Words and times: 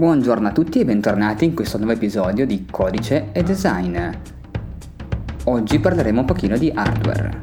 Buongiorno 0.00 0.48
a 0.48 0.52
tutti 0.52 0.80
e 0.80 0.86
bentornati 0.86 1.44
in 1.44 1.54
questo 1.54 1.76
nuovo 1.76 1.92
episodio 1.92 2.46
di 2.46 2.64
Codice 2.70 3.32
e 3.32 3.42
Design. 3.42 3.98
Oggi 5.44 5.78
parleremo 5.78 6.20
un 6.20 6.24
pochino 6.24 6.56
di 6.56 6.72
hardware. 6.74 7.38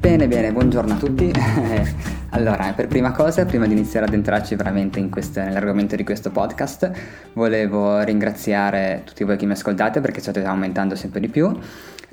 Bene, 0.00 0.26
bene, 0.26 0.50
buongiorno 0.50 0.94
a 0.94 0.96
tutti. 0.96 1.30
allora, 2.34 2.72
per 2.74 2.88
prima 2.88 3.12
cosa, 3.12 3.44
prima 3.44 3.66
di 3.66 3.72
iniziare 3.72 4.06
ad 4.06 4.12
entrarci 4.12 4.56
veramente 4.56 4.98
in 4.98 5.08
questo, 5.08 5.40
nell'argomento 5.40 5.94
di 5.94 6.02
questo 6.02 6.30
podcast, 6.30 6.90
volevo 7.32 8.02
ringraziare 8.02 9.02
tutti 9.04 9.22
voi 9.22 9.36
che 9.36 9.46
mi 9.46 9.52
ascoltate 9.52 10.00
perché 10.00 10.20
state 10.20 10.44
aumentando 10.44 10.96
sempre 10.96 11.20
di 11.20 11.28
più 11.28 11.56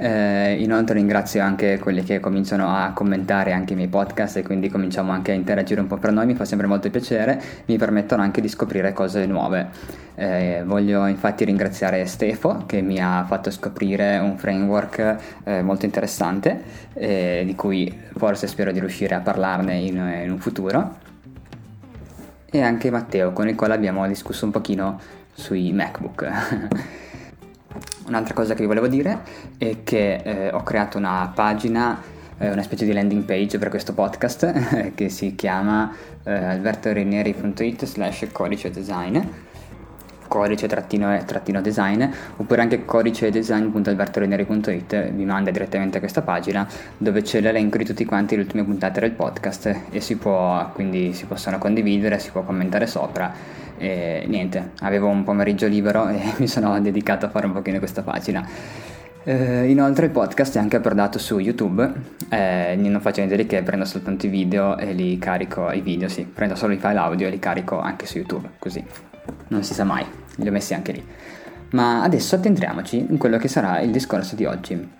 eh, 0.01 0.55
inoltre 0.59 0.95
ringrazio 0.95 1.43
anche 1.43 1.77
quelli 1.77 2.01
che 2.01 2.19
cominciano 2.19 2.75
a 2.75 2.91
commentare 2.91 3.51
anche 3.51 3.73
i 3.73 3.75
miei 3.75 3.87
podcast 3.87 4.37
e 4.37 4.41
quindi 4.41 4.67
cominciamo 4.67 5.11
anche 5.11 5.31
a 5.31 5.35
interagire 5.35 5.79
un 5.79 5.85
po' 5.85 5.97
per 5.97 6.11
noi, 6.11 6.25
mi 6.25 6.33
fa 6.33 6.43
sempre 6.43 6.65
molto 6.65 6.89
piacere, 6.89 7.39
mi 7.65 7.77
permettono 7.77 8.23
anche 8.23 8.41
di 8.41 8.47
scoprire 8.47 8.93
cose 8.93 9.27
nuove. 9.27 9.99
Eh, 10.15 10.63
voglio 10.65 11.05
infatti 11.05 11.45
ringraziare 11.45 12.05
Stefo 12.05 12.63
che 12.65 12.81
mi 12.81 12.99
ha 12.99 13.23
fatto 13.27 13.49
scoprire 13.49 14.17
un 14.17 14.37
framework 14.37 15.15
eh, 15.43 15.61
molto 15.61 15.85
interessante 15.85 16.61
eh, 16.93 17.43
di 17.45 17.55
cui 17.55 17.95
forse 18.17 18.47
spero 18.47 18.71
di 18.71 18.79
riuscire 18.79 19.15
a 19.15 19.19
parlarne 19.19 19.75
in, 19.75 19.97
in 20.23 20.31
un 20.31 20.39
futuro 20.39 20.97
e 22.49 22.61
anche 22.61 22.91
Matteo 22.91 23.31
con 23.31 23.47
il 23.47 23.55
quale 23.55 23.73
abbiamo 23.73 24.05
discusso 24.07 24.45
un 24.45 24.51
pochino 24.51 24.99
sui 25.33 25.71
MacBook. 25.71 26.29
Un'altra 28.07 28.33
cosa 28.33 28.53
che 28.53 28.61
vi 28.61 28.67
volevo 28.67 28.87
dire 28.87 29.21
è 29.57 29.83
che 29.83 30.15
eh, 30.15 30.49
ho 30.51 30.61
creato 30.63 30.97
una 30.97 31.31
pagina, 31.33 32.01
eh, 32.37 32.51
una 32.51 32.61
specie 32.61 32.83
di 32.85 32.91
landing 32.91 33.23
page 33.23 33.57
per 33.57 33.69
questo 33.69 33.93
podcast 33.93 34.91
che 34.95 35.07
si 35.07 35.35
chiama 35.35 35.93
eh, 36.23 36.33
albertorinieri.it 36.33 37.85
slash 37.85 38.27
codice 38.33 38.69
design 38.69 39.19
codice 40.31 40.65
trattino, 40.65 41.21
trattino 41.25 41.59
design 41.59 42.05
oppure 42.37 42.61
anche 42.61 42.85
codice 42.85 43.29
design.albertoreneri.it 43.29 45.11
vi 45.11 45.25
manda 45.25 45.51
direttamente 45.51 45.97
a 45.97 45.99
questa 45.99 46.21
pagina 46.21 46.65
dove 46.97 47.21
c'è 47.21 47.41
l'elenco 47.41 47.77
di 47.77 47.83
tutti 47.83 48.05
quanti 48.05 48.37
le 48.37 48.43
ultime 48.43 48.63
puntate 48.63 49.01
del 49.01 49.11
podcast 49.11 49.75
e 49.91 49.99
si 49.99 50.15
può 50.15 50.71
quindi 50.73 51.11
si 51.11 51.25
possono 51.25 51.57
condividere 51.57 52.17
si 52.17 52.31
può 52.31 52.43
commentare 52.43 52.87
sopra 52.87 53.33
e 53.77 54.23
niente 54.25 54.71
avevo 54.79 55.07
un 55.07 55.25
pomeriggio 55.25 55.67
libero 55.67 56.07
e 56.07 56.21
mi 56.39 56.47
sono 56.47 56.79
dedicato 56.79 57.25
a 57.25 57.29
fare 57.29 57.45
un 57.45 57.51
pochino 57.51 57.79
questa 57.79 58.01
pagina 58.01 58.47
eh, 59.23 59.69
inoltre 59.69 60.05
il 60.05 60.11
podcast 60.11 60.55
è 60.55 60.59
anche 60.59 60.77
approdato 60.77 61.19
su 61.19 61.39
YouTube, 61.39 61.91
eh, 62.29 62.75
non 62.77 63.01
faccio 63.01 63.17
niente 63.17 63.37
di 63.37 63.45
che, 63.45 63.61
prendo 63.63 63.85
soltanto 63.85 64.25
i 64.25 64.29
video 64.29 64.77
e 64.77 64.93
li 64.93 65.17
carico, 65.17 65.71
i 65.71 65.81
video 65.81 66.07
sì, 66.07 66.23
prendo 66.23 66.55
solo 66.55 66.73
i 66.73 66.77
file 66.77 66.97
audio 66.97 67.27
e 67.27 67.29
li 67.29 67.39
carico 67.39 67.79
anche 67.79 68.05
su 68.05 68.17
YouTube, 68.17 68.49
così 68.59 68.83
non 69.49 69.63
si 69.63 69.73
sa 69.73 69.83
mai 69.83 70.05
li 70.35 70.47
ho 70.47 70.51
messi 70.51 70.73
anche 70.73 70.91
lì. 70.91 71.05
Ma 71.71 72.03
adesso 72.03 72.35
addentriamoci 72.35 73.05
in 73.09 73.17
quello 73.17 73.37
che 73.37 73.47
sarà 73.47 73.79
il 73.79 73.91
discorso 73.91 74.35
di 74.35 74.45
oggi. 74.45 74.99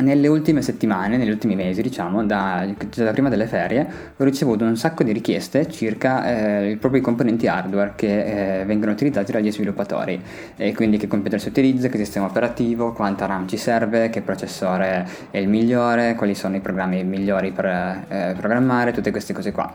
Nelle 0.00 0.28
ultime 0.28 0.62
settimane, 0.62 1.18
negli 1.18 1.28
ultimi 1.28 1.54
mesi, 1.54 1.82
diciamo, 1.82 2.24
da, 2.24 2.66
da 2.96 3.10
prima 3.10 3.28
delle 3.28 3.46
ferie, 3.46 3.86
ho 4.16 4.24
ricevuto 4.24 4.64
un 4.64 4.76
sacco 4.76 5.02
di 5.02 5.12
richieste 5.12 5.68
circa 5.68 6.60
eh, 6.60 6.70
i 6.70 6.76
propri 6.76 7.02
componenti 7.02 7.46
hardware 7.46 7.92
che 7.96 8.60
eh, 8.60 8.64
vengono 8.64 8.92
utilizzati 8.92 9.30
dagli 9.30 9.52
sviluppatori, 9.52 10.18
e 10.56 10.74
quindi 10.74 10.96
che 10.96 11.06
computer 11.06 11.38
si 11.38 11.48
utilizza, 11.48 11.88
che 11.88 11.98
sistema 11.98 12.24
operativo, 12.26 12.92
quanta 12.92 13.26
RAM 13.26 13.46
ci 13.46 13.58
serve, 13.58 14.08
che 14.08 14.22
processore 14.22 15.06
è 15.30 15.36
il 15.36 15.48
migliore, 15.48 16.14
quali 16.14 16.34
sono 16.34 16.56
i 16.56 16.60
programmi 16.60 17.04
migliori 17.04 17.52
per 17.52 17.66
eh, 17.66 18.34
programmare, 18.38 18.92
tutte 18.92 19.10
queste 19.10 19.34
cose 19.34 19.52
qua. 19.52 19.70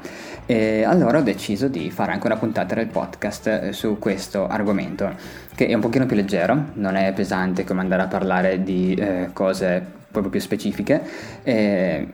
E 0.47 0.83
allora 0.83 1.19
ho 1.19 1.23
deciso 1.23 1.67
di 1.67 1.91
fare 1.91 2.13
anche 2.13 2.25
una 2.25 2.37
puntata 2.37 2.73
del 2.73 2.87
podcast 2.87 3.47
eh, 3.47 3.73
su 3.73 3.99
questo 3.99 4.47
argomento, 4.47 5.13
che 5.53 5.67
è 5.67 5.73
un 5.75 5.81
pochino 5.81 6.07
più 6.07 6.15
leggero, 6.15 6.71
non 6.73 6.95
è 6.95 7.13
pesante 7.13 7.63
come 7.63 7.81
andare 7.81 8.01
a 8.01 8.07
parlare 8.07 8.63
di 8.63 8.95
eh, 8.95 9.29
cose 9.31 10.01
proprio 10.15 10.31
più 10.31 10.39
specifiche. 10.39 11.01
E 11.43 12.07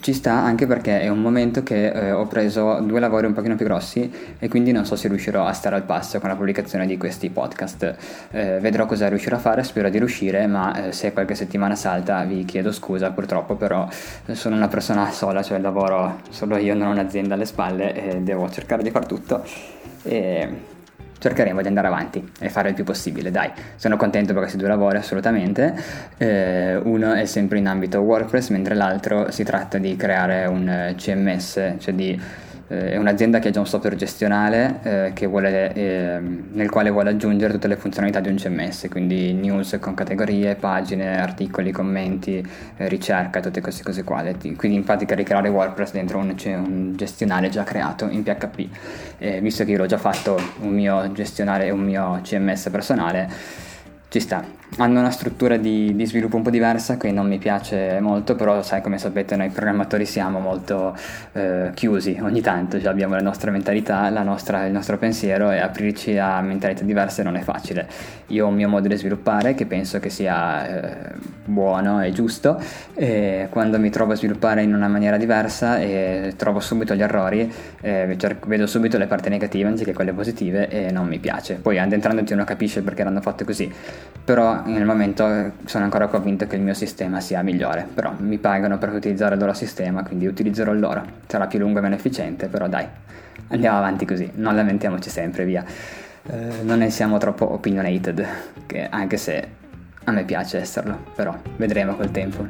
ci 0.00 0.12
sta 0.12 0.32
anche 0.32 0.66
perché 0.66 1.00
è 1.00 1.08
un 1.08 1.20
momento 1.20 1.62
che 1.62 1.90
eh, 1.90 2.12
ho 2.12 2.26
preso 2.26 2.78
due 2.80 3.00
lavori 3.00 3.26
un 3.26 3.32
pochino 3.32 3.56
più 3.56 3.66
grossi 3.66 4.10
e 4.38 4.48
quindi 4.48 4.70
non 4.70 4.84
so 4.84 4.96
se 4.96 5.08
riuscirò 5.08 5.44
a 5.44 5.52
stare 5.52 5.74
al 5.74 5.82
passo 5.82 6.20
con 6.20 6.28
la 6.28 6.36
pubblicazione 6.36 6.86
di 6.86 6.96
questi 6.96 7.30
podcast. 7.30 7.96
Eh, 8.30 8.58
vedrò 8.60 8.86
cosa 8.86 9.08
riuscirò 9.08 9.36
a 9.36 9.40
fare, 9.40 9.62
spero 9.64 9.88
di 9.88 9.98
riuscire, 9.98 10.46
ma 10.46 10.86
eh, 10.86 10.92
se 10.92 11.12
qualche 11.12 11.34
settimana 11.34 11.74
salta 11.74 12.22
vi 12.24 12.44
chiedo 12.44 12.70
scusa, 12.70 13.10
purtroppo 13.10 13.56
però 13.56 13.88
sono 14.32 14.56
una 14.56 14.68
persona 14.68 15.10
sola, 15.10 15.42
cioè 15.42 15.58
lavoro 15.58 16.20
solo 16.30 16.56
io, 16.58 16.74
non 16.74 16.88
ho 16.88 16.90
un'azienda 16.92 17.34
alle 17.34 17.46
spalle 17.46 17.94
e 17.94 18.20
devo 18.20 18.48
cercare 18.50 18.82
di 18.82 18.90
far 18.90 19.06
tutto. 19.06 19.44
E 20.02 20.76
cercheremo 21.18 21.60
di 21.60 21.68
andare 21.68 21.86
avanti 21.86 22.32
e 22.38 22.48
fare 22.48 22.70
il 22.70 22.74
più 22.74 22.84
possibile, 22.84 23.30
dai. 23.30 23.50
Sono 23.76 23.96
contento 23.96 24.32
per 24.32 24.42
questi 24.42 24.58
due 24.58 24.68
lavori 24.68 24.98
assolutamente. 24.98 25.74
Eh, 26.16 26.76
uno 26.76 27.12
è 27.12 27.24
sempre 27.24 27.58
in 27.58 27.66
ambito 27.66 28.00
WordPress, 28.00 28.48
mentre 28.50 28.74
l'altro 28.74 29.30
si 29.30 29.44
tratta 29.44 29.78
di 29.78 29.96
creare 29.96 30.46
un 30.46 30.68
eh, 30.68 30.94
CMS, 30.96 31.74
cioè 31.78 31.94
di 31.94 32.20
eh, 32.68 32.92
è 32.92 32.96
un'azienda 32.96 33.38
che 33.38 33.48
ha 33.48 33.50
già 33.50 33.60
un 33.60 33.66
software 33.66 33.96
gestionale 33.96 35.12
eh, 35.16 35.26
vuole, 35.26 35.72
eh, 35.72 36.18
nel 36.20 36.70
quale 36.70 36.90
vuole 36.90 37.10
aggiungere 37.10 37.52
tutte 37.52 37.66
le 37.66 37.76
funzionalità 37.76 38.20
di 38.20 38.28
un 38.28 38.36
CMS, 38.36 38.88
quindi 38.90 39.32
news 39.32 39.78
con 39.80 39.94
categorie, 39.94 40.54
pagine, 40.54 41.18
articoli, 41.18 41.72
commenti, 41.72 42.46
eh, 42.76 42.88
ricerca, 42.88 43.40
tutte 43.40 43.60
queste 43.60 43.82
cose 43.82 44.04
qua. 44.04 44.22
Quindi 44.28 44.74
in 44.74 44.84
pratica 44.84 45.14
ricreare 45.14 45.48
WordPress 45.48 45.92
dentro 45.92 46.18
un, 46.18 46.34
un 46.44 46.92
gestionale 46.96 47.48
già 47.48 47.64
creato 47.64 48.08
in 48.08 48.22
PHP. 48.22 49.40
visto 49.40 49.64
che 49.64 49.70
io 49.70 49.78
l'ho 49.78 49.86
già 49.86 49.98
fatto 49.98 50.38
un 50.60 50.72
mio 50.72 51.10
gestionale 51.12 51.66
e 51.66 51.70
un 51.70 51.80
mio 51.80 52.20
CMS 52.22 52.68
personale, 52.70 53.30
ci 54.08 54.20
sta. 54.20 54.57
Hanno 54.76 55.00
una 55.00 55.10
struttura 55.10 55.56
di, 55.56 55.96
di, 55.96 56.06
sviluppo 56.06 56.36
un 56.36 56.42
po' 56.42 56.50
diversa 56.50 56.98
che 56.98 57.10
non 57.10 57.26
mi 57.26 57.38
piace 57.38 57.98
molto, 58.00 58.36
però 58.36 58.62
sai 58.62 58.80
come 58.80 58.98
sapete 58.98 59.34
noi 59.34 59.48
programmatori 59.48 60.04
siamo 60.04 60.38
molto 60.38 60.96
eh, 61.32 61.70
chiusi 61.74 62.16
ogni 62.20 62.42
tanto, 62.42 62.78
cioè 62.78 62.90
abbiamo 62.90 63.14
la 63.14 63.22
nostra 63.22 63.50
mentalità, 63.50 64.08
la 64.10 64.22
nostra, 64.22 64.66
il 64.66 64.72
nostro 64.72 64.98
pensiero 64.98 65.50
e 65.50 65.58
aprirci 65.58 66.16
a 66.18 66.40
mentalità 66.42 66.84
diverse 66.84 67.22
non 67.22 67.34
è 67.36 67.40
facile. 67.40 67.88
Io 68.28 68.44
ho 68.44 68.48
un 68.48 68.54
mio 68.54 68.68
modo 68.68 68.86
di 68.86 68.96
sviluppare 68.96 69.54
che 69.54 69.66
penso 69.66 69.98
che 69.98 70.10
sia 70.10 70.68
eh, 70.68 71.14
buono 71.44 72.02
e 72.02 72.12
giusto 72.12 72.62
e 72.94 73.48
quando 73.50 73.80
mi 73.80 73.90
trovo 73.90 74.12
a 74.12 74.16
sviluppare 74.16 74.62
in 74.62 74.74
una 74.74 74.86
maniera 74.86 75.16
diversa 75.16 75.78
e 75.80 76.34
trovo 76.36 76.60
subito 76.60 76.94
gli 76.94 77.02
errori, 77.02 77.52
eh, 77.80 78.16
vedo 78.46 78.66
subito 78.66 78.98
le 78.98 79.06
parti 79.06 79.28
negative 79.30 79.68
anziché 79.68 79.92
quelle 79.92 80.12
positive 80.12 80.68
e 80.68 80.92
non 80.92 81.08
mi 81.08 81.18
piace. 81.18 81.54
Poi 81.54 81.78
addentrandoci 81.78 82.34
uno 82.34 82.44
capisce 82.44 82.82
perché 82.82 83.02
l'hanno 83.02 83.22
fatto 83.22 83.44
così 83.44 83.72
però 84.28 84.57
nel 84.66 84.84
momento 84.84 85.52
sono 85.64 85.84
ancora 85.84 86.06
convinto 86.06 86.46
che 86.46 86.56
il 86.56 86.62
mio 86.62 86.74
sistema 86.74 87.20
sia 87.20 87.42
migliore, 87.42 87.86
però 87.92 88.12
mi 88.18 88.38
pagano 88.38 88.78
per 88.78 88.92
utilizzare 88.92 89.34
il 89.34 89.40
loro 89.40 89.52
sistema, 89.52 90.02
quindi 90.02 90.26
utilizzerò 90.26 90.72
il 90.72 90.80
loro, 90.80 91.02
sarà 91.26 91.46
più 91.46 91.58
lungo 91.58 91.78
e 91.78 91.82
meno 91.82 91.94
efficiente, 91.94 92.48
però 92.48 92.68
dai, 92.68 92.86
andiamo 93.48 93.78
avanti 93.78 94.04
così, 94.04 94.30
non 94.34 94.54
lamentiamoci 94.54 95.10
sempre, 95.10 95.44
via. 95.44 95.64
Eh, 96.30 96.62
non 96.62 96.78
ne 96.78 96.90
siamo 96.90 97.18
troppo 97.18 97.52
opinionated, 97.52 98.26
anche 98.90 99.16
se 99.16 99.48
a 100.04 100.10
me 100.10 100.24
piace 100.24 100.58
esserlo, 100.58 100.98
però 101.14 101.36
vedremo 101.56 101.94
col 101.96 102.10
tempo. 102.10 102.46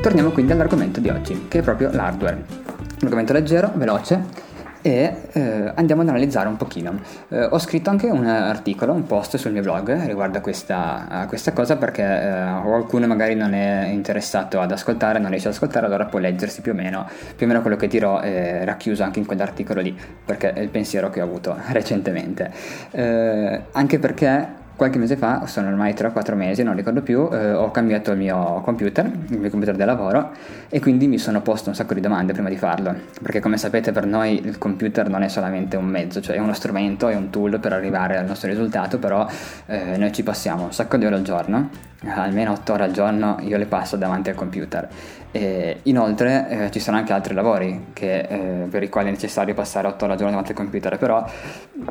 Torniamo 0.00 0.30
quindi 0.30 0.52
all'argomento 0.52 1.00
di 1.00 1.08
oggi, 1.08 1.46
che 1.48 1.60
è 1.60 1.62
proprio 1.62 1.90
l'hardware. 1.90 2.36
Un 2.36 3.00
argomento 3.02 3.32
leggero, 3.32 3.70
veloce, 3.74 4.43
e 4.86 5.16
eh, 5.32 5.72
andiamo 5.76 6.02
ad 6.02 6.10
analizzare 6.10 6.46
un 6.46 6.58
pochino. 6.58 7.00
Eh, 7.30 7.42
ho 7.42 7.58
scritto 7.58 7.88
anche 7.88 8.06
un 8.06 8.26
articolo, 8.26 8.92
un 8.92 9.06
post 9.06 9.38
sul 9.38 9.50
mio 9.50 9.62
blog 9.62 10.04
riguardo 10.04 10.36
a 10.36 10.40
questa, 10.42 11.24
questa 11.26 11.54
cosa 11.54 11.78
perché 11.78 12.02
eh, 12.02 12.60
qualcuno 12.62 13.06
magari 13.06 13.34
non 13.34 13.54
è 13.54 13.86
interessato 13.86 14.60
ad 14.60 14.70
ascoltare, 14.70 15.18
non 15.18 15.30
riesce 15.30 15.48
ad 15.48 15.54
ascoltare, 15.54 15.86
allora 15.86 16.04
può 16.04 16.18
leggersi 16.18 16.60
più 16.60 16.72
o 16.72 16.74
meno, 16.74 17.08
più 17.34 17.46
o 17.46 17.48
meno 17.48 17.62
quello 17.62 17.76
che 17.76 17.88
dirò 17.88 18.20
è 18.20 18.60
racchiuso 18.66 19.02
anche 19.02 19.20
in 19.20 19.24
quell'articolo 19.24 19.80
lì, 19.80 19.96
perché 20.22 20.52
è 20.52 20.60
il 20.60 20.68
pensiero 20.68 21.08
che 21.08 21.22
ho 21.22 21.24
avuto 21.24 21.56
recentemente. 21.72 22.52
Eh, 22.90 23.62
anche 23.72 23.98
perché 23.98 24.62
qualche 24.76 24.98
mese 24.98 25.16
fa, 25.16 25.46
sono 25.46 25.68
ormai 25.68 25.92
3-4 25.92 26.34
mesi, 26.34 26.62
non 26.62 26.74
ricordo 26.74 27.02
più, 27.02 27.28
eh, 27.32 27.52
ho 27.52 27.70
cambiato 27.70 28.10
il 28.10 28.18
mio 28.18 28.60
computer, 28.62 29.04
il 29.28 29.38
mio 29.38 29.50
computer 29.50 29.76
del 29.76 29.86
lavoro 29.86 30.30
e 30.68 30.80
quindi 30.80 31.06
mi 31.06 31.18
sono 31.18 31.42
posto 31.42 31.68
un 31.68 31.74
sacco 31.74 31.94
di 31.94 32.00
domande 32.00 32.32
prima 32.32 32.48
di 32.48 32.56
farlo, 32.56 32.94
perché 33.22 33.40
come 33.40 33.56
sapete 33.56 33.92
per 33.92 34.06
noi 34.06 34.44
il 34.44 34.58
computer 34.58 35.08
non 35.08 35.22
è 35.22 35.28
solamente 35.28 35.76
un 35.76 35.86
mezzo, 35.86 36.20
cioè 36.20 36.36
è 36.36 36.38
uno 36.40 36.52
strumento, 36.52 37.08
è 37.08 37.14
un 37.14 37.30
tool 37.30 37.60
per 37.60 37.72
arrivare 37.72 38.16
al 38.16 38.26
nostro 38.26 38.48
risultato, 38.48 38.98
però 38.98 39.26
eh, 39.66 39.96
noi 39.96 40.12
ci 40.12 40.22
passiamo 40.22 40.64
un 40.64 40.72
sacco 40.72 40.96
di 40.96 41.06
ore 41.06 41.16
al 41.16 41.22
giorno, 41.22 41.70
almeno 42.06 42.52
8 42.52 42.72
ore 42.72 42.84
al 42.84 42.92
giorno 42.92 43.36
io 43.40 43.56
le 43.56 43.66
passo 43.66 43.96
davanti 43.96 44.30
al 44.30 44.34
computer. 44.34 44.88
E 45.30 45.80
inoltre 45.84 46.46
eh, 46.48 46.70
ci 46.70 46.78
sono 46.78 46.96
anche 46.96 47.12
altri 47.12 47.34
lavori 47.34 47.86
che, 47.92 48.20
eh, 48.20 48.66
per 48.70 48.84
i 48.84 48.88
quali 48.88 49.08
è 49.08 49.10
necessario 49.10 49.52
passare 49.52 49.88
8 49.88 50.04
ore 50.04 50.12
al 50.12 50.18
giorno 50.18 50.30
davanti 50.30 50.52
al 50.52 50.56
computer, 50.56 50.96
però 50.96 51.24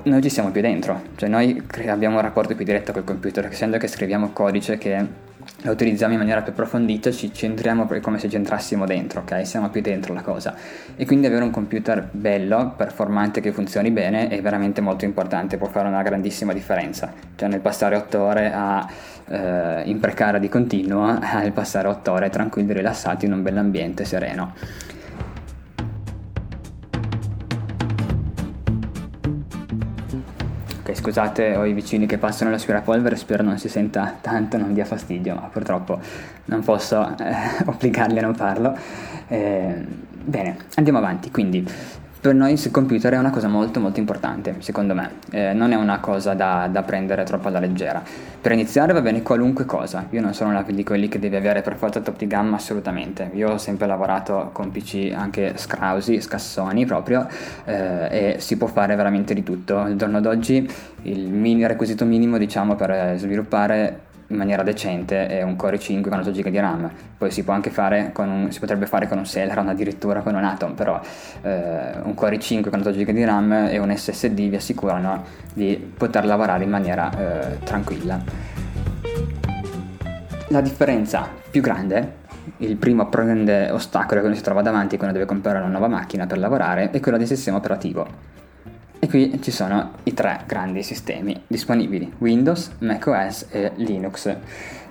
noi 0.03 0.21
ci 0.21 0.29
siamo 0.29 0.49
più 0.49 0.61
dentro, 0.61 1.01
cioè 1.15 1.27
noi 1.27 1.61
abbiamo 1.87 2.15
un 2.15 2.21
rapporto 2.21 2.55
più 2.55 2.63
diretto 2.63 2.72
diretta 2.73 2.91
col 2.91 3.03
computer, 3.03 3.45
essendo 3.45 3.77
che 3.77 3.87
scriviamo 3.87 4.31
codice 4.31 4.77
che 4.79 5.31
la 5.61 5.71
utilizziamo 5.71 6.13
in 6.13 6.19
maniera 6.19 6.41
più 6.41 6.51
approfondita, 6.51 7.11
ci 7.11 7.31
centriamo 7.31 7.87
come 8.01 8.17
se 8.17 8.29
ci 8.29 8.35
entrassimo 8.35 8.85
dentro, 8.85 9.21
ok? 9.21 9.45
Siamo 9.45 9.69
più 9.69 9.81
dentro 9.81 10.13
la 10.13 10.21
cosa. 10.21 10.55
E 10.95 11.05
quindi 11.05 11.27
avere 11.27 11.43
un 11.43 11.51
computer 11.51 12.09
bello, 12.11 12.73
performante, 12.75 13.41
che 13.41 13.51
funzioni 13.51 13.91
bene 13.91 14.29
è 14.29 14.41
veramente 14.41 14.81
molto 14.81 15.05
importante, 15.05 15.57
può 15.57 15.67
fare 15.67 15.87
una 15.87 16.01
grandissima 16.01 16.53
differenza. 16.53 17.13
Cioè 17.35 17.47
nel 17.47 17.59
passare 17.59 17.95
8 17.95 18.19
ore 18.19 18.51
a 18.51 18.87
eh, 19.27 19.83
imprecare 19.85 20.39
di 20.39 20.49
continuo, 20.49 21.19
al 21.21 21.51
passare 21.51 21.87
8 21.87 22.11
ore 22.11 22.29
tranquilli, 22.29 22.73
rilassati 22.73 23.25
in 23.25 23.33
un 23.33 23.43
bell'ambiente 23.43 24.05
sereno. 24.05 24.53
Scusate, 31.03 31.57
ho 31.57 31.65
i 31.65 31.73
vicini 31.73 32.05
che 32.05 32.17
passano 32.17 32.49
l'aspirapolvere, 32.49 33.17
spero 33.17 33.43
non 33.43 33.57
si 33.57 33.67
senta 33.67 34.15
tanto, 34.21 34.55
non 34.57 34.73
dia 34.73 34.85
fastidio, 34.85 35.35
ma 35.35 35.49
purtroppo 35.51 35.99
non 36.45 36.63
posso 36.63 37.05
eh, 37.17 37.35
obbligarli 37.67 38.19
a 38.19 38.21
non 38.21 38.33
farlo. 38.33 38.73
Eh, 39.27 39.85
bene, 40.23 40.57
andiamo 40.75 40.99
avanti. 40.99 41.29
Quindi, 41.29 41.67
per 42.23 42.33
noi 42.33 42.53
il 42.53 42.71
computer 42.71 43.11
è 43.11 43.17
una 43.17 43.31
cosa 43.31 43.49
molto 43.49 43.81
molto 43.81 43.99
importante, 43.99 44.55
secondo 44.59 44.93
me, 44.93 45.15
eh, 45.31 45.51
non 45.51 45.73
è 45.73 45.75
una 45.75 45.99
cosa 45.99 46.33
da, 46.33 46.69
da, 46.71 46.81
prendere 46.81 47.25
troppo 47.25 47.49
alla 47.49 47.59
leggera. 47.59 48.01
Per 48.39 48.49
iniziare 48.53 48.93
va 48.93 49.01
bene 49.01 49.21
qualunque 49.21 49.65
cosa, 49.65 50.05
io 50.09 50.21
non 50.21 50.33
sono 50.33 50.51
una 50.51 50.63
di 50.65 50.83
quelli 50.85 51.09
che 51.09 51.19
deve 51.19 51.35
avere 51.35 51.61
per 51.61 51.75
forza 51.75 51.99
top 51.99 52.15
di 52.15 52.25
gamma 52.25 52.55
assolutamente, 52.55 53.29
io 53.33 53.51
ho 53.51 53.57
sempre 53.57 53.87
lavorato 53.87 54.51
con 54.53 54.71
PC 54.71 55.11
anche 55.13 55.57
scrausi, 55.57 56.21
scassoni 56.21 56.85
proprio 56.85 57.27
eh, 57.65 58.35
e 58.35 58.35
si 58.39 58.55
può 58.55 58.67
fare 58.67 58.95
veramente 58.95 59.33
di 59.33 59.43
tutto. 59.43 59.79
Al 59.79 59.97
giorno 59.97 60.21
d'oggi 60.21 60.65
il 61.01 61.29
mini, 61.29 61.67
requisito 61.67 62.05
minimo 62.05 62.37
diciamo 62.37 62.77
per 62.77 63.17
sviluppare 63.17 64.11
in 64.33 64.39
maniera 64.39 64.63
decente 64.63 65.27
è 65.27 65.41
un 65.41 65.55
Core 65.55 65.79
5 65.79 66.09
con 66.09 66.19
8 66.19 66.31
GB 66.31 66.49
di 66.49 66.59
RAM. 66.59 66.91
Poi 67.17 67.31
si, 67.31 67.43
può 67.43 67.53
anche 67.53 67.69
fare 67.69 68.11
con 68.11 68.29
un, 68.29 68.51
si 68.51 68.59
potrebbe 68.59 68.85
fare 68.85 69.07
con 69.07 69.17
un 69.17 69.25
Celeron, 69.25 69.69
addirittura 69.69 70.21
con 70.21 70.35
un 70.35 70.43
Atom, 70.43 70.73
però 70.73 70.99
eh, 71.41 71.91
un 72.03 72.13
Core 72.13 72.39
5 72.39 72.69
con 72.69 72.81
8 72.81 72.91
GB 72.91 73.11
di 73.11 73.23
RAM 73.23 73.51
e 73.69 73.77
un 73.77 73.95
SSD 73.95 74.49
vi 74.49 74.55
assicurano 74.55 75.23
di 75.53 75.93
poter 75.95 76.25
lavorare 76.25 76.63
in 76.63 76.69
maniera 76.69 77.11
eh, 77.17 77.59
tranquilla. 77.63 78.19
La 80.49 80.61
differenza 80.61 81.29
più 81.49 81.61
grande 81.61 82.21
il 82.57 82.75
primo 82.75 83.07
grande 83.07 83.71
ostacolo 83.71 84.19
che 84.19 84.25
uno 84.25 84.35
si 84.35 84.41
trova 84.41 84.61
davanti 84.61 84.97
quando 84.97 85.13
deve 85.13 85.25
comprare 85.25 85.59
una 85.59 85.69
nuova 85.69 85.87
macchina 85.87 86.25
per 86.25 86.37
lavorare 86.37 86.89
è 86.91 86.99
quello 86.99 87.17
del 87.17 87.27
sistema 87.27 87.57
operativo. 87.57 88.41
E 89.03 89.07
qui 89.09 89.37
ci 89.41 89.51
sono 89.51 89.95
i 90.03 90.13
tre 90.13 90.43
grandi 90.45 90.81
sistemi 90.81 91.37
disponibili, 91.45 92.09
Windows, 92.19 92.71
macOS 92.79 93.47
e 93.51 93.73
Linux. 93.75 94.33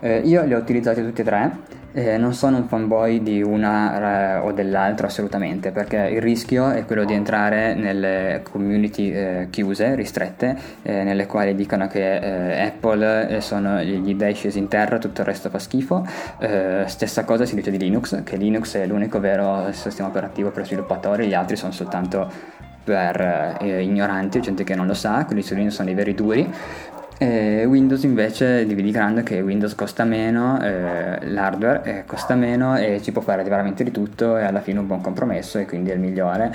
Eh, 0.00 0.18
io 0.18 0.44
li 0.44 0.52
ho 0.52 0.58
utilizzati 0.58 1.00
tutti 1.00 1.22
e 1.22 1.24
tre, 1.24 1.50
eh, 1.92 2.18
non 2.18 2.34
sono 2.34 2.58
un 2.58 2.68
fanboy 2.68 3.22
di 3.22 3.40
una 3.40 4.34
eh, 4.36 4.38
o 4.40 4.52
dell'altra 4.52 5.06
assolutamente, 5.06 5.70
perché 5.70 5.96
il 5.96 6.20
rischio 6.20 6.68
è 6.68 6.84
quello 6.84 7.06
di 7.06 7.14
entrare 7.14 7.72
nelle 7.72 8.42
community 8.42 9.12
eh, 9.12 9.46
chiuse, 9.48 9.94
ristrette, 9.94 10.58
eh, 10.82 11.04
nelle 11.04 11.24
quali 11.24 11.54
dicono 11.54 11.86
che 11.86 12.16
eh, 12.16 12.66
Apple 12.66 13.40
sono 13.40 13.80
gli 13.80 14.14
dei 14.14 14.34
scesi 14.34 14.58
in 14.58 14.68
terra, 14.68 14.98
tutto 14.98 15.22
il 15.22 15.26
resto 15.26 15.48
fa 15.48 15.58
schifo. 15.58 16.06
stessa 16.84 17.24
cosa 17.24 17.46
si 17.46 17.54
dice 17.54 17.70
di 17.70 17.78
Linux, 17.78 18.22
che 18.24 18.36
Linux 18.36 18.76
è 18.76 18.84
l'unico 18.84 19.18
vero 19.20 19.72
sistema 19.72 20.08
operativo 20.08 20.50
per 20.50 20.66
sviluppatori, 20.66 21.28
gli 21.28 21.34
altri 21.34 21.56
sono 21.56 21.72
soltanto 21.72 22.70
per 22.82 23.58
eh, 23.60 23.82
ignoranti, 23.82 24.40
gente 24.40 24.64
che 24.64 24.74
non 24.74 24.86
lo 24.86 24.94
sa, 24.94 25.24
quelli 25.24 25.42
su 25.42 25.54
Linux 25.54 25.74
sono 25.74 25.90
i 25.90 25.94
veri 25.94 26.14
duri. 26.14 26.50
Eh, 27.22 27.64
Windows 27.66 28.02
invece 28.02 28.66
dividi 28.66 28.90
grande 28.90 29.22
che 29.22 29.40
Windows 29.40 29.76
costa 29.76 30.02
meno, 30.02 30.60
eh, 30.60 31.24
l'hardware 31.26 31.82
eh, 31.84 32.04
costa 32.04 32.34
meno 32.34 32.76
e 32.76 33.00
ci 33.00 33.12
può 33.12 33.22
fare 33.22 33.44
veramente 33.44 33.84
di 33.84 33.92
tutto 33.92 34.36
e 34.36 34.42
alla 34.42 34.60
fine 34.60 34.80
un 34.80 34.88
buon 34.88 35.00
compromesso 35.00 35.58
e 35.58 35.64
quindi 35.64 35.90
è 35.90 35.94
il 35.94 36.00
migliore. 36.00 36.50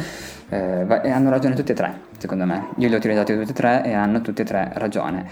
Eh, 0.50 0.86
e 1.04 1.10
hanno 1.10 1.30
ragione 1.30 1.56
tutti 1.56 1.72
e 1.72 1.76
tre, 1.76 1.94
secondo 2.18 2.46
me. 2.46 2.68
Io 2.80 2.90
li 2.90 2.96
ho 2.96 2.98
utilizzati 2.98 3.34
tutti 3.34 3.52
e 3.52 3.54
tre 3.54 3.82
e 3.86 3.94
hanno 3.94 4.20
tutti 4.20 4.42
e 4.42 4.44
tre 4.44 4.72
ragione. 4.74 5.26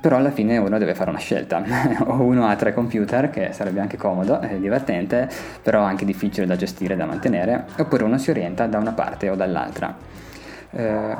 Però 0.00 0.16
alla 0.16 0.32
fine 0.32 0.56
uno 0.56 0.76
deve 0.76 0.94
fare 0.94 1.10
una 1.10 1.20
scelta. 1.20 1.62
o 2.06 2.22
uno 2.22 2.48
ha 2.48 2.56
tre 2.56 2.74
computer, 2.74 3.30
che 3.30 3.50
sarebbe 3.52 3.78
anche 3.78 3.96
comodo 3.96 4.40
e 4.40 4.58
divertente, 4.58 5.28
però 5.62 5.82
anche 5.82 6.04
difficile 6.04 6.46
da 6.46 6.56
gestire 6.56 6.94
e 6.94 6.96
da 6.96 7.04
mantenere, 7.04 7.66
oppure 7.78 8.02
uno 8.02 8.18
si 8.18 8.30
orienta 8.30 8.66
da 8.66 8.78
una 8.78 8.92
parte 8.92 9.28
o 9.28 9.36
dall'altra. 9.36 9.94
Eh, 10.72 11.16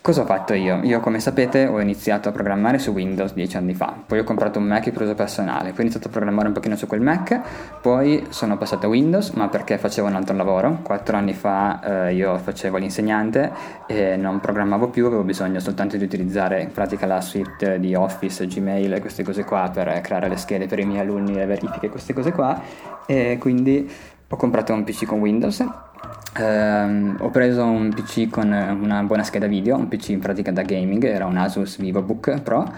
cosa 0.00 0.22
ho 0.22 0.24
fatto 0.24 0.52
io? 0.52 0.80
Io 0.82 1.00
come 1.00 1.20
sapete 1.20 1.66
ho 1.66 1.80
iniziato 1.80 2.28
a 2.28 2.32
programmare 2.32 2.78
su 2.78 2.90
Windows 2.90 3.32
dieci 3.32 3.56
anni 3.56 3.74
fa, 3.74 3.94
poi 4.06 4.18
ho 4.18 4.24
comprato 4.24 4.58
un 4.58 4.66
Mac 4.66 4.90
per 4.90 5.02
uso 5.02 5.14
personale, 5.14 5.70
poi 5.70 5.78
ho 5.78 5.82
iniziato 5.82 6.08
a 6.08 6.10
programmare 6.10 6.48
un 6.48 6.54
pochino 6.54 6.76
su 6.76 6.86
quel 6.86 7.00
Mac, 7.00 7.40
poi 7.80 8.26
sono 8.30 8.56
passato 8.58 8.86
a 8.86 8.88
Windows 8.88 9.30
ma 9.30 9.48
perché 9.48 9.78
facevo 9.78 10.08
un 10.08 10.14
altro 10.14 10.36
lavoro, 10.36 10.80
quattro 10.82 11.16
anni 11.16 11.32
fa 11.32 12.08
eh, 12.08 12.14
io 12.14 12.36
facevo 12.36 12.76
l'insegnante 12.76 13.52
e 13.86 14.16
non 14.16 14.40
programmavo 14.40 14.88
più, 14.88 15.06
avevo 15.06 15.22
bisogno 15.22 15.60
soltanto 15.60 15.96
di 15.96 16.04
utilizzare 16.04 16.60
in 16.60 16.72
pratica 16.72 17.06
la 17.06 17.20
suite 17.20 17.78
di 17.78 17.94
Office, 17.94 18.46
Gmail 18.46 19.00
queste 19.00 19.22
cose 19.22 19.44
qua 19.44 19.70
per 19.72 20.00
creare 20.02 20.28
le 20.28 20.36
schede 20.36 20.66
per 20.66 20.80
i 20.80 20.84
miei 20.84 21.00
alunni, 21.00 21.32
le 21.32 21.46
verifiche, 21.46 21.88
queste 21.88 22.12
cose 22.12 22.32
qua. 22.32 22.60
E 23.06 23.36
quindi 23.38 23.90
ho 24.28 24.36
comprato 24.36 24.72
un 24.72 24.82
PC 24.84 25.04
con 25.04 25.20
Windows 25.20 25.64
Uh, 26.36 27.14
ho 27.22 27.30
preso 27.30 27.64
un 27.64 27.94
PC 27.94 28.28
con 28.28 28.50
una 28.50 29.02
buona 29.04 29.22
scheda 29.22 29.46
video, 29.46 29.76
un 29.76 29.86
PC 29.86 30.08
in 30.08 30.18
pratica 30.18 30.50
da 30.50 30.62
gaming, 30.62 31.04
era 31.04 31.26
un 31.26 31.36
Asus 31.36 31.78
VivoBook 31.78 32.40
Pro, 32.40 32.72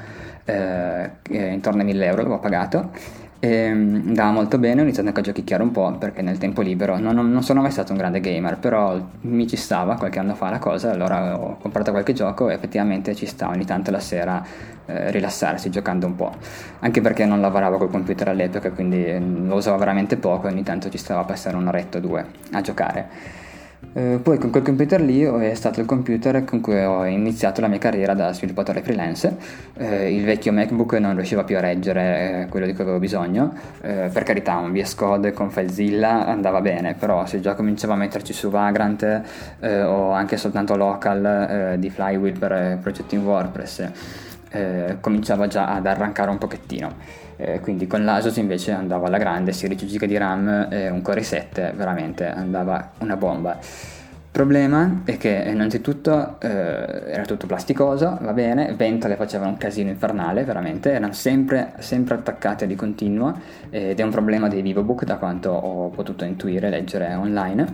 uh, 0.44 1.34
intorno 1.34 1.80
ai 1.80 1.86
1000 1.86 2.04
euro 2.04 2.16
l'avevo 2.18 2.38
pagato 2.38 2.90
e 3.38 3.70
um, 3.70 4.02
andava 4.08 4.30
molto 4.30 4.58
bene, 4.58 4.80
ho 4.80 4.82
iniziato 4.82 5.08
anche 5.08 5.20
a 5.20 5.22
giochicchiare 5.22 5.62
un 5.62 5.70
po' 5.70 5.90
perché 5.98 6.20
nel 6.20 6.36
tempo 6.36 6.62
libero 6.62 6.98
non, 6.98 7.14
non, 7.14 7.42
sono 7.42 7.60
mai 7.60 7.70
stato 7.70 7.92
un 7.92 7.98
grande 7.98 8.20
gamer, 8.20 8.58
però 8.58 8.98
mi 9.22 9.46
ci 9.46 9.56
stava 9.56 9.96
qualche 9.96 10.18
anno 10.18 10.34
fa 10.34 10.50
la 10.50 10.58
cosa, 10.58 10.90
allora 10.90 11.38
ho 11.38 11.56
comprato 11.58 11.92
qualche 11.92 12.12
gioco 12.12 12.50
e 12.50 12.54
effettivamente 12.54 13.14
ci 13.14 13.26
sta 13.26 13.48
ogni 13.48 13.64
tanto 13.64 13.90
la 13.90 14.00
sera 14.00 14.44
eh, 14.86 15.10
rilassarsi 15.10 15.70
giocando 15.70 16.06
un 16.06 16.16
po', 16.16 16.34
anche 16.80 17.00
perché 17.00 17.24
non 17.24 17.40
lavoravo 17.40 17.78
col 17.78 17.90
computer 17.90 18.28
all'epoca, 18.28 18.70
quindi 18.70 19.46
lo 19.46 19.54
usavo 19.54 19.76
veramente 19.78 20.16
poco 20.16 20.48
e 20.48 20.50
ogni 20.50 20.62
tanto 20.62 20.88
ci 20.88 20.98
stava 20.98 21.20
a 21.20 21.24
passare 21.24 21.56
un'oretta 21.56 21.98
o 21.98 22.00
due 22.00 22.26
a 22.52 22.60
giocare. 22.60 23.44
Eh, 23.92 24.18
poi 24.22 24.38
con 24.38 24.50
quel 24.50 24.62
computer 24.62 25.00
lì 25.00 25.22
è 25.22 25.54
stato 25.54 25.80
il 25.80 25.86
computer 25.86 26.44
con 26.44 26.60
cui 26.60 26.78
ho 26.82 27.04
iniziato 27.06 27.60
la 27.60 27.68
mia 27.68 27.78
carriera 27.78 28.14
da 28.14 28.32
sviluppatore 28.32 28.82
freelance. 28.82 29.36
Eh, 29.76 30.14
il 30.14 30.24
vecchio 30.24 30.52
MacBook 30.52 30.94
non 30.94 31.14
riusciva 31.14 31.44
più 31.44 31.56
a 31.56 31.60
reggere 31.60 32.42
eh, 32.42 32.46
quello 32.48 32.66
di 32.66 32.74
cui 32.74 32.82
avevo 32.82 32.98
bisogno. 32.98 33.54
Eh, 33.80 34.10
per 34.12 34.22
carità, 34.22 34.56
un 34.56 34.72
VS 34.72 34.94
Code 34.94 35.32
con 35.32 35.50
FileZilla 35.50 36.26
andava 36.26 36.60
bene, 36.60 36.94
però 36.94 37.24
se 37.26 37.40
già 37.40 37.54
cominciavo 37.54 37.92
a 37.94 37.96
metterci 37.96 38.32
su 38.32 38.50
Vagrant 38.50 39.22
eh, 39.60 39.82
o 39.82 40.10
anche 40.12 40.36
soltanto 40.36 40.76
local 40.76 41.76
di 41.78 41.90
Flywheel 41.90 42.38
per 42.38 42.78
progetti 42.80 43.14
in 43.14 43.24
WordPress, 43.24 43.90
cominciava 45.00 45.46
già 45.46 45.74
ad 45.74 45.86
arrancare 45.86 46.30
un 46.30 46.38
pochettino. 46.38 47.24
Eh, 47.36 47.60
quindi 47.60 47.86
con 47.86 48.04
l'Asus 48.04 48.36
invece 48.36 48.72
andava 48.72 49.08
alla 49.08 49.18
grande, 49.18 49.52
16 49.52 49.86
GB 49.86 50.04
di 50.04 50.16
RAM 50.16 50.68
e 50.70 50.88
un 50.88 51.02
Core 51.02 51.22
7, 51.22 51.72
veramente 51.76 52.26
andava 52.26 52.92
una 53.00 53.16
bomba. 53.16 53.58
Il 53.60 54.42
problema 54.42 55.00
è 55.04 55.16
che 55.16 55.44
innanzitutto 55.46 56.38
eh, 56.40 56.48
era 56.48 57.24
tutto 57.24 57.46
plasticoso, 57.46 58.18
va 58.20 58.32
bene, 58.34 58.74
ventole 58.74 59.16
facevano 59.16 59.50
un 59.50 59.56
casino 59.56 59.88
infernale, 59.88 60.44
veramente, 60.44 60.92
erano 60.92 61.12
sempre, 61.12 61.72
sempre 61.78 62.16
attaccate 62.16 62.66
di 62.66 62.74
continuo 62.74 63.38
ed 63.70 63.98
è 63.98 64.02
un 64.02 64.10
problema 64.10 64.48
dei 64.48 64.60
VivoBook 64.60 65.04
da 65.04 65.16
quanto 65.16 65.50
ho 65.50 65.88
potuto 65.88 66.24
intuire, 66.24 66.68
leggere 66.68 67.14
online, 67.14 67.64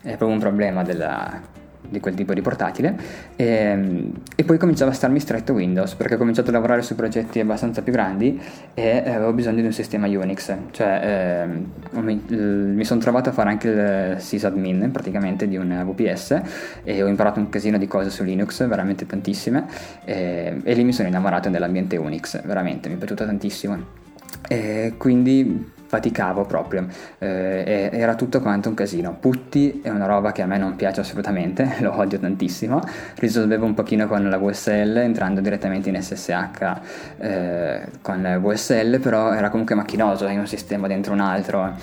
è 0.00 0.16
proprio 0.16 0.28
un 0.28 0.38
problema 0.38 0.84
della, 0.84 1.40
di 1.88 2.00
quel 2.00 2.14
tipo 2.14 2.32
di 2.34 2.40
portatile 2.40 2.96
e, 3.36 3.44
ehm, 3.44 4.12
e, 4.34 4.44
poi 4.44 4.58
cominciava 4.58 4.90
a 4.90 4.94
starmi 4.94 5.20
stretto 5.20 5.52
Windows 5.52 5.94
perché 5.94 6.14
ho 6.14 6.18
cominciato 6.18 6.50
a 6.50 6.52
lavorare 6.52 6.82
su 6.82 6.94
progetti 6.94 7.40
abbastanza 7.40 7.82
più 7.82 7.92
grandi 7.92 8.40
e 8.74 8.98
avevo 8.98 9.32
bisogno 9.32 9.60
di 9.60 9.66
un 9.66 9.72
sistema 9.72 10.06
Unix 10.06 10.54
cioè 10.70 11.46
eh, 11.92 12.00
mi, 12.00 12.22
mi 12.28 12.84
sono 12.84 13.00
trovato 13.00 13.28
a 13.28 13.32
fare 13.32 13.50
anche 13.50 13.68
il 13.68 14.20
sysadmin 14.20 14.90
praticamente 14.90 15.48
di 15.48 15.56
un 15.56 15.84
VPS 15.86 16.40
e 16.84 17.02
ho 17.02 17.06
imparato 17.06 17.40
un 17.40 17.48
casino 17.48 17.78
di 17.78 17.86
cose 17.86 18.10
su 18.10 18.22
Linux 18.22 18.66
veramente 18.66 19.06
tantissime 19.06 19.66
e, 20.04 20.60
e 20.62 20.74
lì 20.74 20.84
mi 20.84 20.92
sono 20.92 21.08
innamorato 21.08 21.48
dell'ambiente 21.50 21.96
Unix 21.96 22.40
veramente 22.44 22.88
mi 22.88 22.94
è 22.94 22.98
piaciuto 22.98 23.24
tantissimo. 23.24 24.00
E 24.48 24.94
quindi 24.96 25.70
faticavo 25.92 26.46
proprio, 26.46 26.86
eh, 27.18 27.90
era 27.92 28.14
tutto 28.14 28.40
quanto 28.40 28.70
un 28.70 28.74
casino. 28.74 29.14
Putti 29.20 29.82
è 29.82 29.90
una 29.90 30.06
roba 30.06 30.32
che 30.32 30.40
a 30.40 30.46
me 30.46 30.56
non 30.56 30.74
piace 30.74 31.00
assolutamente, 31.00 31.76
lo 31.80 31.98
odio 31.98 32.18
tantissimo, 32.18 32.80
risolvevo 33.16 33.66
un 33.66 33.74
pochino 33.74 34.06
con 34.06 34.26
la 34.26 34.38
VSL 34.38 34.96
entrando 34.96 35.42
direttamente 35.42 35.90
in 35.90 36.00
SSH 36.00 36.76
eh, 37.18 37.88
con 38.00 38.38
VSL, 38.42 39.00
però 39.00 39.34
era 39.34 39.50
comunque 39.50 39.74
macchinoso, 39.74 40.26
in 40.28 40.38
un 40.38 40.46
sistema 40.46 40.86
dentro 40.86 41.12
un 41.12 41.20
altro. 41.20 41.74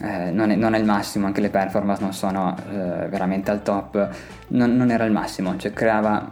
Eh, 0.00 0.30
non, 0.30 0.50
è, 0.50 0.54
non, 0.54 0.74
è, 0.74 0.78
il 0.78 0.84
massimo, 0.84 1.26
anche 1.26 1.40
le 1.40 1.48
performance 1.48 2.02
non 2.02 2.12
sono 2.12 2.54
eh, 2.70 3.08
veramente 3.08 3.50
al 3.50 3.62
top, 3.62 4.10
non, 4.48 4.76
non, 4.76 4.90
era 4.90 5.04
il 5.04 5.12
massimo, 5.12 5.56
cioè 5.56 5.72
creava 5.72 6.30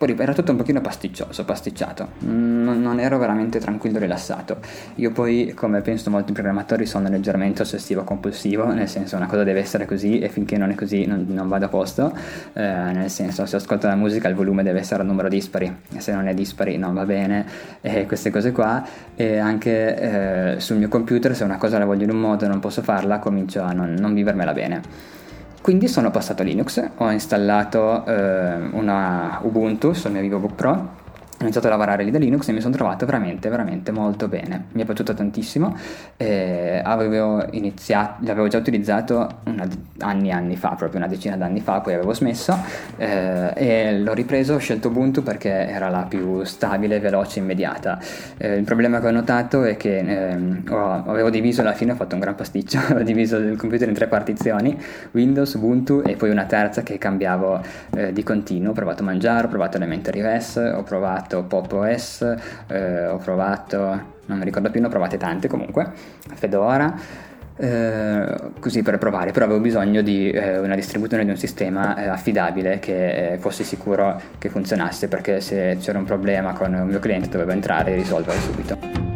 poi 0.00 0.16
era 0.18 0.32
tutto 0.32 0.52
un 0.52 0.56
pochino 0.56 0.80
pasticcioso, 0.80 1.44
pasticciato, 1.44 2.12
non, 2.20 2.80
non, 2.80 2.98
ero 3.00 3.18
veramente 3.18 3.58
tranquillo 3.58 3.98
e 3.98 4.00
rilassato. 4.00 4.56
Io 4.94 5.12
poi, 5.12 5.52
come 5.54 5.82
penso 5.82 6.08
molti 6.08 6.32
programmatori, 6.32 6.86
sono 6.86 7.10
leggermente 7.10 7.60
ossessivo 7.60 8.02
compulsivo, 8.02 8.72
nel 8.72 8.88
senso 8.88 9.16
una 9.16 9.26
cosa 9.26 9.44
deve 9.44 9.60
essere 9.60 9.84
così 9.84 10.18
e 10.18 10.30
finché 10.30 10.56
non 10.56 10.70
è 10.70 10.74
così 10.74 11.04
non, 11.04 11.26
non 11.28 11.48
vado 11.48 11.66
a 11.66 11.68
posto, 11.68 12.16
eh, 12.54 12.62
nel 12.62 13.10
senso 13.10 13.44
se 13.44 13.56
ascolto 13.56 13.88
la 13.88 13.94
musica 13.94 14.26
il 14.28 14.34
volume 14.34 14.62
deve 14.62 14.78
essere 14.78 15.02
a 15.02 15.04
numero 15.04 15.28
dispari, 15.28 15.70
se 15.98 16.14
non 16.14 16.28
è 16.28 16.32
dispari 16.32 16.78
non 16.78 16.94
va 16.94 17.04
bene, 17.04 17.44
e 17.82 18.06
queste 18.06 18.30
cose 18.30 18.52
qua, 18.52 18.82
e 19.14 19.36
anche 19.36 20.54
eh, 20.54 20.60
sul 20.60 20.78
mio 20.78 20.88
computer 20.88 21.36
se 21.36 21.44
una 21.44 21.58
cosa 21.58 21.76
la 21.76 21.84
voglio 21.84 22.04
in 22.04 22.10
un 22.10 22.20
modo 22.20 22.46
e 22.46 22.48
non 22.48 22.58
posso 22.58 22.80
farla, 22.80 23.18
comincio 23.18 23.60
a 23.60 23.72
non, 23.72 23.92
non 23.98 24.14
vivermela 24.14 24.54
bene. 24.54 25.18
Quindi 25.60 25.88
sono 25.88 26.10
passato 26.10 26.40
a 26.42 26.44
Linux, 26.44 26.82
ho 26.96 27.10
installato 27.10 28.04
eh, 28.06 28.56
una 28.72 29.40
Ubuntu 29.42 29.92
sul 29.92 30.10
mio 30.10 30.22
VivoBook 30.22 30.54
Pro 30.54 30.99
ho 31.40 31.44
iniziato 31.44 31.68
a 31.68 31.70
lavorare 31.70 32.04
lì 32.04 32.10
da 32.10 32.18
Linux 32.18 32.48
e 32.48 32.52
mi 32.52 32.60
sono 32.60 32.74
trovato 32.74 33.06
veramente, 33.06 33.48
veramente 33.48 33.92
molto 33.92 34.28
bene. 34.28 34.66
Mi 34.72 34.82
è 34.82 34.84
piaciuto 34.84 35.14
tantissimo. 35.14 35.74
Eh, 36.18 36.82
avevo, 36.84 37.42
iniziato, 37.52 38.22
l'avevo 38.26 38.46
già 38.48 38.58
utilizzato 38.58 39.26
una, 39.44 39.66
anni 40.00 40.30
anni 40.32 40.56
fa, 40.56 40.74
proprio 40.74 40.98
una 40.98 41.08
decina 41.08 41.38
d'anni 41.38 41.60
fa, 41.60 41.80
poi 41.80 41.94
avevo 41.94 42.12
smesso 42.12 42.54
eh, 42.98 43.52
e 43.54 43.98
l'ho 44.00 44.12
ripreso, 44.12 44.52
ho 44.52 44.58
scelto 44.58 44.88
Ubuntu 44.88 45.22
perché 45.22 45.48
era 45.48 45.88
la 45.88 46.02
più 46.02 46.44
stabile, 46.44 47.00
veloce 47.00 47.38
e 47.38 47.42
immediata. 47.42 47.98
Eh, 48.36 48.56
il 48.56 48.64
problema 48.64 49.00
che 49.00 49.06
ho 49.06 49.10
notato 49.10 49.64
è 49.64 49.78
che 49.78 49.96
ehm, 49.96 50.64
ho, 50.68 51.04
avevo 51.06 51.30
diviso 51.30 51.62
alla 51.62 51.72
fine, 51.72 51.92
ho 51.92 51.96
fatto 51.96 52.16
un 52.16 52.20
gran 52.20 52.34
pasticcio, 52.34 52.78
ho 52.94 53.02
diviso 53.02 53.38
il 53.38 53.56
computer 53.56 53.88
in 53.88 53.94
tre 53.94 54.08
partizioni, 54.08 54.78
Windows, 55.12 55.54
Ubuntu 55.54 56.02
e 56.04 56.16
poi 56.16 56.28
una 56.28 56.44
terza 56.44 56.82
che 56.82 56.98
cambiavo 56.98 57.62
eh, 57.96 58.12
di 58.12 58.22
continuo. 58.22 58.72
Ho 58.72 58.74
provato 58.74 59.02
Mangiare, 59.02 59.46
ho 59.46 59.48
provato 59.48 59.78
Elementary 59.78 60.20
OS, 60.20 60.56
ho 60.56 60.82
provato 60.82 61.28
provato 61.30 61.42
Pop 61.44 61.72
OS, 61.72 62.36
eh, 62.66 63.06
ho 63.06 63.18
provato, 63.18 63.78
non 64.26 64.38
mi 64.38 64.44
ricordo 64.44 64.70
più, 64.70 64.80
ne 64.80 64.86
ho 64.86 64.90
provate 64.90 65.16
tante 65.16 65.46
comunque, 65.48 65.92
Fedora. 66.34 67.28
Eh, 67.56 68.36
così 68.58 68.82
per 68.82 68.96
provare, 68.96 69.32
però 69.32 69.44
avevo 69.44 69.60
bisogno 69.60 70.00
di 70.00 70.30
eh, 70.30 70.58
una 70.58 70.74
distribuzione 70.74 71.24
di 71.24 71.30
un 71.30 71.36
sistema 71.36 71.94
eh, 71.94 72.08
affidabile 72.08 72.78
che 72.78 73.32
eh, 73.32 73.38
fosse 73.38 73.64
sicuro 73.64 74.18
che 74.38 74.48
funzionasse 74.48 75.08
perché 75.08 75.42
se 75.42 75.76
c'era 75.78 75.98
un 75.98 76.04
problema 76.04 76.54
con 76.54 76.72
un 76.72 76.86
mio 76.86 77.00
cliente 77.00 77.28
dovevo 77.28 77.50
entrare 77.50 77.92
e 77.92 77.96
risolverlo 77.96 78.40
subito. 78.40 79.09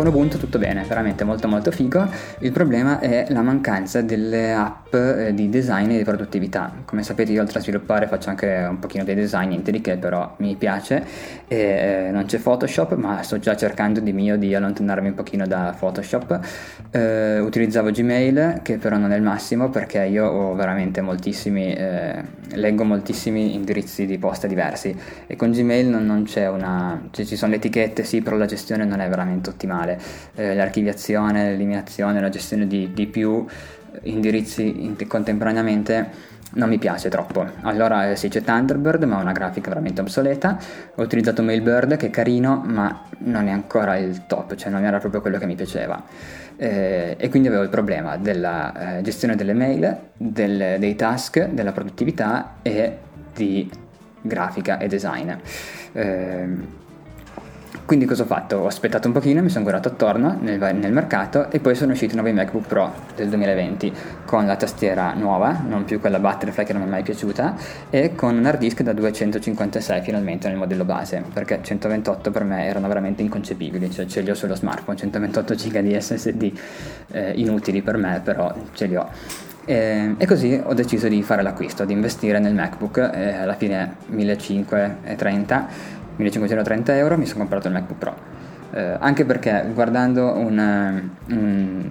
Con 0.00 0.08
Ubuntu 0.08 0.38
tutto 0.38 0.58
bene, 0.58 0.82
veramente 0.88 1.24
molto 1.24 1.46
molto 1.46 1.70
figo. 1.70 2.08
Il 2.38 2.52
problema 2.52 3.00
è 3.00 3.26
la 3.28 3.42
mancanza 3.42 4.00
delle 4.00 4.54
app 4.54 4.94
eh, 4.94 5.34
di 5.34 5.50
design 5.50 5.90
e 5.90 5.98
di 5.98 6.04
produttività. 6.04 6.72
Come 6.86 7.02
sapete 7.02 7.32
io 7.32 7.42
oltre 7.42 7.58
a 7.58 7.60
sviluppare 7.60 8.06
faccio 8.06 8.30
anche 8.30 8.66
un 8.66 8.78
pochino 8.78 9.04
dei 9.04 9.14
design, 9.14 9.48
niente 9.48 9.70
di 9.70 9.82
che, 9.82 9.98
però 9.98 10.36
mi 10.38 10.56
piace. 10.56 11.04
E, 11.46 12.06
eh, 12.06 12.10
non 12.12 12.24
c'è 12.24 12.38
Photoshop, 12.38 12.94
ma 12.94 13.22
sto 13.22 13.38
già 13.38 13.54
cercando 13.54 14.00
di 14.00 14.14
mio 14.14 14.38
di 14.38 14.54
allontanarmi 14.54 15.08
un 15.08 15.14
pochino 15.14 15.46
da 15.46 15.76
Photoshop. 15.78 16.40
Eh, 16.92 17.38
utilizzavo 17.38 17.90
Gmail, 17.90 18.60
che 18.62 18.78
però 18.78 18.96
non 18.96 19.12
è 19.12 19.16
il 19.16 19.22
massimo 19.22 19.68
perché 19.68 20.06
io 20.06 20.26
ho 20.26 20.54
veramente 20.54 21.02
moltissimi, 21.02 21.74
eh, 21.74 22.24
leggo 22.52 22.84
moltissimi 22.84 23.54
indirizzi 23.54 24.06
di 24.06 24.16
posta 24.16 24.46
diversi 24.46 24.96
e 25.26 25.36
con 25.36 25.50
Gmail 25.50 25.88
non, 25.88 26.06
non 26.06 26.22
c'è 26.22 26.48
una... 26.48 27.08
Cioè, 27.10 27.26
ci 27.26 27.36
sono 27.36 27.50
le 27.50 27.58
etichette, 27.58 28.02
sì, 28.02 28.22
però 28.22 28.36
la 28.36 28.46
gestione 28.46 28.86
non 28.86 29.00
è 29.00 29.08
veramente 29.10 29.50
ottimale 29.50 29.88
fare 29.98 30.00
eh, 30.34 30.54
l'archiviazione, 30.54 31.50
l'eliminazione, 31.50 32.20
la 32.20 32.28
gestione 32.28 32.66
di, 32.66 32.92
di 32.92 33.06
più 33.06 33.44
indirizzi 34.02 34.84
in, 34.84 34.96
contemporaneamente 35.06 36.28
non 36.52 36.68
mi 36.68 36.78
piace 36.78 37.08
troppo. 37.08 37.46
Allora 37.62 38.10
eh, 38.10 38.16
sì, 38.16 38.28
c'è 38.28 38.42
Thunderbird, 38.42 39.04
ma 39.04 39.18
ha 39.18 39.20
una 39.20 39.32
grafica 39.32 39.68
veramente 39.68 40.00
obsoleta. 40.00 40.58
Ho 40.96 41.02
utilizzato 41.02 41.42
Mailbird, 41.42 41.96
che 41.96 42.06
è 42.06 42.10
carino, 42.10 42.62
ma 42.64 43.04
non 43.18 43.46
è 43.46 43.50
ancora 43.52 43.96
il 43.96 44.26
top, 44.26 44.56
cioè 44.56 44.70
non 44.70 44.84
era 44.84 44.98
proprio 44.98 45.20
quello 45.20 45.38
che 45.38 45.46
mi 45.46 45.54
piaceva. 45.54 46.02
Eh, 46.56 47.16
e 47.18 47.28
quindi 47.30 47.48
avevo 47.48 47.62
il 47.62 47.70
problema 47.70 48.16
della 48.16 48.98
eh, 48.98 49.02
gestione 49.02 49.36
delle 49.36 49.54
mail, 49.54 49.96
del, 50.16 50.78
dei 50.78 50.94
task, 50.96 51.46
della 51.46 51.72
produttività 51.72 52.56
e 52.62 52.98
di 53.32 53.70
grafica 54.20 54.78
e 54.78 54.88
design. 54.88 55.30
Eh, 55.92 56.78
quindi 57.84 58.04
cosa 58.04 58.22
ho 58.22 58.26
fatto? 58.26 58.56
Ho 58.56 58.66
aspettato 58.66 59.08
un 59.08 59.12
pochino, 59.12 59.42
mi 59.42 59.48
sono 59.48 59.64
guardato 59.64 59.88
attorno 59.88 60.36
nel, 60.40 60.58
nel, 60.76 60.92
mercato 60.92 61.50
e 61.50 61.60
poi 61.60 61.74
sono 61.74 61.92
usciti 61.92 62.12
i 62.12 62.16
nuovi 62.16 62.32
MacBook 62.32 62.66
Pro 62.66 62.92
del 63.16 63.28
2020 63.28 63.92
con 64.24 64.46
la 64.46 64.56
tastiera 64.56 65.12
nuova, 65.14 65.60
non 65.66 65.84
più 65.84 66.00
quella 66.00 66.18
Butterfly 66.18 66.64
che 66.64 66.72
non 66.72 66.82
mi 66.82 66.88
è 66.88 66.90
mai 66.90 67.02
piaciuta, 67.02 67.56
e 67.90 68.14
con 68.14 68.36
un 68.36 68.44
hard 68.44 68.58
disk 68.58 68.82
da 68.82 68.92
256 68.92 70.02
finalmente 70.02 70.48
nel 70.48 70.56
modello 70.56 70.84
base, 70.84 71.22
perché 71.32 71.60
128 71.62 72.30
per 72.30 72.44
me 72.44 72.64
erano 72.64 72.86
veramente 72.88 73.22
inconcepibili, 73.22 73.90
cioè 73.90 74.06
ce 74.06 74.20
li 74.20 74.30
ho 74.30 74.34
sullo 74.34 74.54
smartphone, 74.54 74.96
128 74.96 75.54
GB 75.54 75.78
di 75.78 76.00
SSD 76.00 76.52
eh, 77.12 77.32
inutili 77.36 77.82
per 77.82 77.96
me, 77.96 78.20
però 78.22 78.54
ce 78.72 78.86
li 78.86 78.96
ho. 78.96 79.08
E, 79.64 80.14
e, 80.16 80.26
così 80.26 80.60
ho 80.62 80.74
deciso 80.74 81.06
di 81.06 81.22
fare 81.22 81.42
l'acquisto, 81.42 81.84
di 81.84 81.92
investire 81.92 82.38
nel 82.38 82.54
MacBook, 82.54 82.96
eh, 83.12 83.34
alla 83.34 83.54
fine 83.54 83.96
1530 84.06 85.98
1530 86.20 86.96
euro 86.96 87.16
mi 87.16 87.26
sono 87.26 87.40
comprato 87.40 87.66
il 87.68 87.74
MacBook 87.74 87.98
Pro. 87.98 88.14
Eh, 88.72 88.96
anche 89.00 89.24
perché 89.24 89.64
guardando 89.74 90.36
un, 90.36 90.58
eh, 90.58 91.32
un, 91.32 91.90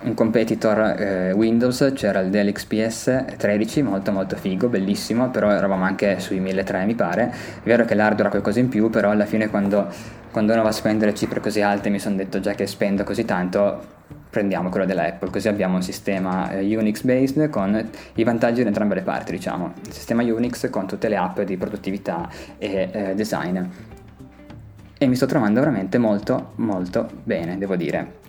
un 0.00 0.14
competitor 0.14 0.78
eh, 1.00 1.32
Windows 1.32 1.92
c'era 1.94 2.20
il 2.20 2.30
Dell 2.30 2.52
XPS 2.52 3.24
13 3.36 3.82
molto 3.82 4.12
molto 4.12 4.36
figo, 4.36 4.68
bellissimo, 4.68 5.30
però 5.30 5.50
eravamo 5.50 5.84
anche 5.84 6.20
sui 6.20 6.38
1300 6.40 6.86
mi 6.86 6.94
pare. 6.94 7.32
È 7.62 7.66
vero 7.66 7.84
che 7.84 7.94
l'hardware 7.94 8.28
ha 8.28 8.30
qualcosa 8.30 8.60
in 8.60 8.68
più, 8.68 8.90
però 8.90 9.10
alla 9.10 9.24
fine 9.24 9.48
quando, 9.48 9.88
quando 10.30 10.52
uno 10.52 10.62
va 10.62 10.68
a 10.68 10.72
spendere 10.72 11.14
cifre 11.14 11.40
così 11.40 11.60
alte 11.60 11.88
mi 11.88 11.98
sono 11.98 12.16
detto 12.16 12.40
già 12.40 12.52
che 12.52 12.66
spendo 12.66 13.04
così 13.04 13.24
tanto 13.24 13.96
prendiamo 14.30 14.68
quello 14.68 14.86
della 14.86 15.04
Apple, 15.04 15.30
così 15.30 15.48
abbiamo 15.48 15.76
un 15.76 15.82
sistema 15.82 16.50
eh, 16.50 16.76
Unix 16.76 17.02
based 17.02 17.48
con 17.48 17.90
i 18.14 18.24
vantaggi 18.24 18.62
da 18.62 18.68
entrambe 18.68 18.94
le 18.94 19.02
parti, 19.02 19.32
diciamo, 19.32 19.72
il 19.84 19.92
sistema 19.92 20.22
Unix 20.22 20.68
con 20.70 20.86
tutte 20.86 21.08
le 21.08 21.16
app 21.16 21.40
di 21.40 21.56
produttività 21.56 22.28
e 22.58 22.90
eh, 22.92 23.14
design. 23.14 23.58
E 25.00 25.06
mi 25.06 25.14
sto 25.14 25.26
trovando 25.26 25.60
veramente 25.60 25.96
molto 25.98 26.52
molto 26.56 27.08
bene, 27.22 27.56
devo 27.56 27.76
dire. 27.76 28.26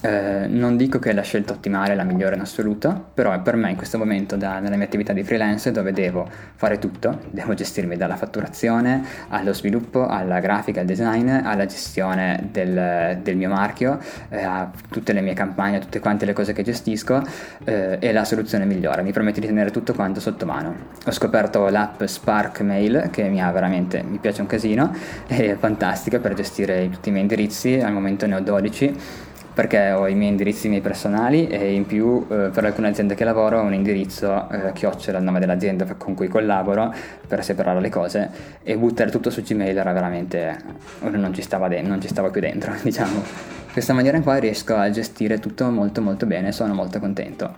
Eh, 0.00 0.46
non 0.46 0.76
dico 0.76 1.00
che 1.00 1.10
è 1.10 1.12
la 1.12 1.22
scelta 1.22 1.52
ottimale, 1.52 1.96
la 1.96 2.04
migliore 2.04 2.36
in 2.36 2.40
assoluto, 2.40 3.06
però 3.14 3.40
per 3.42 3.56
me 3.56 3.70
in 3.70 3.76
questo 3.76 3.98
momento 3.98 4.36
da, 4.36 4.60
nella 4.60 4.76
mia 4.76 4.86
attività 4.86 5.12
di 5.12 5.24
freelance 5.24 5.72
dove 5.72 5.92
devo 5.92 6.28
fare 6.54 6.78
tutto, 6.78 7.22
devo 7.30 7.54
gestirmi 7.54 7.96
dalla 7.96 8.16
fatturazione 8.16 9.04
allo 9.28 9.52
sviluppo, 9.52 10.06
alla 10.06 10.38
grafica, 10.38 10.80
al 10.80 10.86
design, 10.86 11.28
alla 11.28 11.66
gestione 11.66 12.48
del, 12.52 13.18
del 13.22 13.36
mio 13.36 13.48
marchio, 13.48 13.98
eh, 14.28 14.42
a 14.42 14.70
tutte 14.88 15.12
le 15.12 15.20
mie 15.20 15.34
campagne, 15.34 15.78
a 15.78 15.80
tutte 15.80 15.98
quante 15.98 16.24
le 16.26 16.32
cose 16.32 16.52
che 16.52 16.62
gestisco, 16.62 17.20
eh, 17.64 17.98
è 17.98 18.12
la 18.12 18.24
soluzione 18.24 18.64
migliore, 18.64 19.02
mi 19.02 19.12
permette 19.12 19.40
di 19.40 19.46
tenere 19.46 19.70
tutto 19.70 19.94
quanto 19.94 20.20
sotto 20.20 20.46
mano. 20.46 20.76
Ho 21.06 21.10
scoperto 21.10 21.68
l'app 21.68 22.04
Spark 22.04 22.60
Mail 22.60 23.08
che 23.10 23.24
mi 23.24 23.42
ha 23.42 23.50
veramente, 23.50 24.04
mi 24.04 24.18
piace 24.18 24.42
un 24.42 24.46
casino, 24.46 24.94
è 25.26 25.56
fantastica 25.58 26.20
per 26.20 26.34
gestire 26.34 26.88
tutti 26.88 27.08
i 27.08 27.12
miei 27.12 27.22
indirizzi, 27.22 27.80
al 27.80 27.92
momento 27.92 28.26
ne 28.26 28.36
ho 28.36 28.40
12 28.40 29.26
perché 29.58 29.90
ho 29.90 30.06
i 30.06 30.14
miei 30.14 30.30
indirizzi 30.30 30.68
miei 30.68 30.80
personali 30.80 31.48
e 31.48 31.72
in 31.72 31.84
più 31.84 32.24
eh, 32.30 32.50
per 32.52 32.64
alcune 32.64 32.86
aziende 32.86 33.16
che 33.16 33.24
lavoro 33.24 33.58
ho 33.58 33.62
un 33.64 33.74
indirizzo 33.74 34.48
eh, 34.50 34.70
chiocciola 34.72 35.18
il 35.18 35.24
nome 35.24 35.40
dell'azienda 35.40 35.84
con 35.96 36.14
cui 36.14 36.28
collaboro 36.28 36.94
per 37.26 37.42
separare 37.42 37.80
le 37.80 37.88
cose 37.88 38.30
e 38.62 38.76
buttare 38.76 39.10
tutto 39.10 39.30
su 39.30 39.42
Gmail 39.42 39.76
era 39.76 39.92
veramente 39.92 40.56
non 41.00 41.34
ci 41.34 41.42
stava, 41.42 41.66
de- 41.66 41.82
non 41.82 42.00
ci 42.00 42.06
stava 42.06 42.30
più 42.30 42.40
dentro 42.40 42.72
diciamo. 42.80 43.16
In 43.16 43.72
questa 43.72 43.94
maniera 43.94 44.20
qua 44.20 44.36
riesco 44.36 44.76
a 44.76 44.90
gestire 44.90 45.40
tutto 45.40 45.68
molto 45.72 46.02
molto 46.02 46.24
bene 46.24 46.52
sono 46.52 46.72
molto 46.72 47.00
contento. 47.00 47.56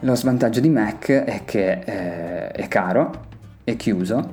Lo 0.00 0.14
svantaggio 0.14 0.60
di 0.60 0.70
Mac 0.70 1.10
è 1.10 1.42
che 1.44 1.72
eh, 1.84 2.48
è 2.52 2.68
caro 2.68 3.26
è 3.64 3.76
chiuso 3.76 4.30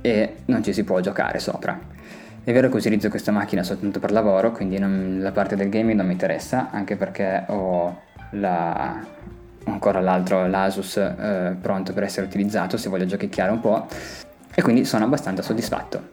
e 0.00 0.34
non 0.44 0.62
ci 0.62 0.72
si 0.72 0.84
può 0.84 1.00
giocare 1.00 1.40
sopra 1.40 1.92
è 2.44 2.52
vero 2.52 2.68
che 2.68 2.76
utilizzo 2.76 3.08
questa 3.08 3.32
macchina 3.32 3.62
soltanto 3.62 3.98
per 4.00 4.12
lavoro, 4.12 4.52
quindi 4.52 4.78
non, 4.78 5.18
la 5.20 5.32
parte 5.32 5.56
del 5.56 5.70
gaming 5.70 5.96
non 5.96 6.06
mi 6.06 6.12
interessa, 6.12 6.68
anche 6.70 6.94
perché 6.94 7.44
ho 7.48 8.02
la, 8.32 9.00
ancora 9.64 10.00
l'altro 10.00 10.46
l'Asus 10.46 10.96
eh, 10.98 11.56
pronto 11.58 11.94
per 11.94 12.02
essere 12.02 12.26
utilizzato 12.26 12.76
se 12.76 12.90
voglio 12.90 13.06
giochicchiare 13.06 13.50
un 13.50 13.60
po' 13.60 13.86
e 14.54 14.62
quindi 14.62 14.84
sono 14.84 15.04
abbastanza 15.04 15.40
soddisfatto. 15.40 16.12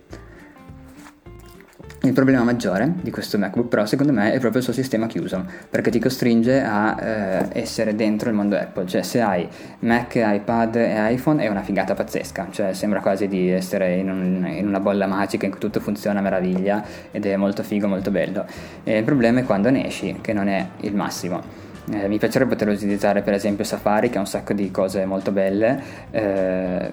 Il 2.11 2.17
problema 2.17 2.43
maggiore 2.43 2.91
di 3.01 3.09
questo 3.09 3.37
MacBook 3.37 3.69
Pro 3.69 3.85
secondo 3.85 4.11
me 4.11 4.33
è 4.33 4.39
proprio 4.39 4.57
il 4.57 4.65
suo 4.65 4.73
sistema 4.73 5.07
chiuso, 5.07 5.45
perché 5.69 5.89
ti 5.91 5.97
costringe 5.97 6.61
a 6.61 6.97
eh, 6.99 7.47
essere 7.53 7.95
dentro 7.95 8.27
il 8.27 8.35
mondo 8.35 8.57
Apple, 8.57 8.85
cioè 8.85 9.01
se 9.01 9.21
hai 9.21 9.47
Mac, 9.79 10.15
iPad 10.15 10.75
e 10.75 11.13
iPhone 11.13 11.41
è 11.41 11.47
una 11.47 11.61
figata 11.61 11.93
pazzesca, 11.93 12.49
cioè 12.51 12.73
sembra 12.73 12.99
quasi 12.99 13.29
di 13.29 13.49
essere 13.49 13.95
in, 13.95 14.09
un, 14.09 14.45
in 14.45 14.67
una 14.67 14.81
bolla 14.81 15.07
magica 15.07 15.45
in 15.45 15.51
cui 15.51 15.61
tutto 15.61 15.79
funziona 15.79 16.19
a 16.19 16.21
meraviglia 16.21 16.83
ed 17.11 17.25
è 17.25 17.37
molto 17.37 17.63
figo, 17.63 17.87
molto 17.87 18.11
bello. 18.11 18.45
E 18.83 18.97
il 18.97 19.05
problema 19.05 19.39
è 19.39 19.43
quando 19.45 19.69
ne 19.69 19.87
esci, 19.87 20.17
che 20.19 20.33
non 20.33 20.49
è 20.49 20.67
il 20.81 20.93
massimo. 20.93 21.41
Eh, 21.93 22.09
mi 22.09 22.17
piacerebbe 22.17 22.55
poter 22.55 22.67
utilizzare 22.67 23.21
per 23.21 23.35
esempio 23.35 23.63
Safari 23.63 24.09
che 24.09 24.17
ha 24.17 24.19
un 24.19 24.27
sacco 24.27 24.51
di 24.51 24.69
cose 24.69 25.05
molto 25.05 25.31
belle. 25.31 25.81
Eh, 26.11 26.91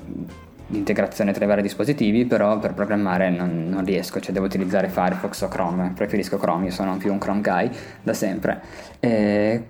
integrazione 0.69 1.33
tra 1.33 1.45
i 1.45 1.49
vari 1.49 1.63
dispositivi, 1.63 2.27
però 2.27 2.59
per 2.59 2.75
programmare 2.75 3.31
non, 3.31 3.69
non, 3.69 3.85
riesco, 3.85 4.21
cioè 4.21 4.33
devo 4.33 4.47
utilizzare 4.47 4.89
Firefox 4.89 5.43
o 5.43 5.49
Chrome, 5.49 5.93
preferisco 5.95 6.37
Chrome, 6.37 6.67
io 6.67 6.73
sono 6.73 6.97
più 6.97 7.13
un 7.13 7.19
Chrome 7.19 7.41
guy 7.41 7.71
da 8.03 8.13
sempre. 8.13 8.61
E 9.01 9.63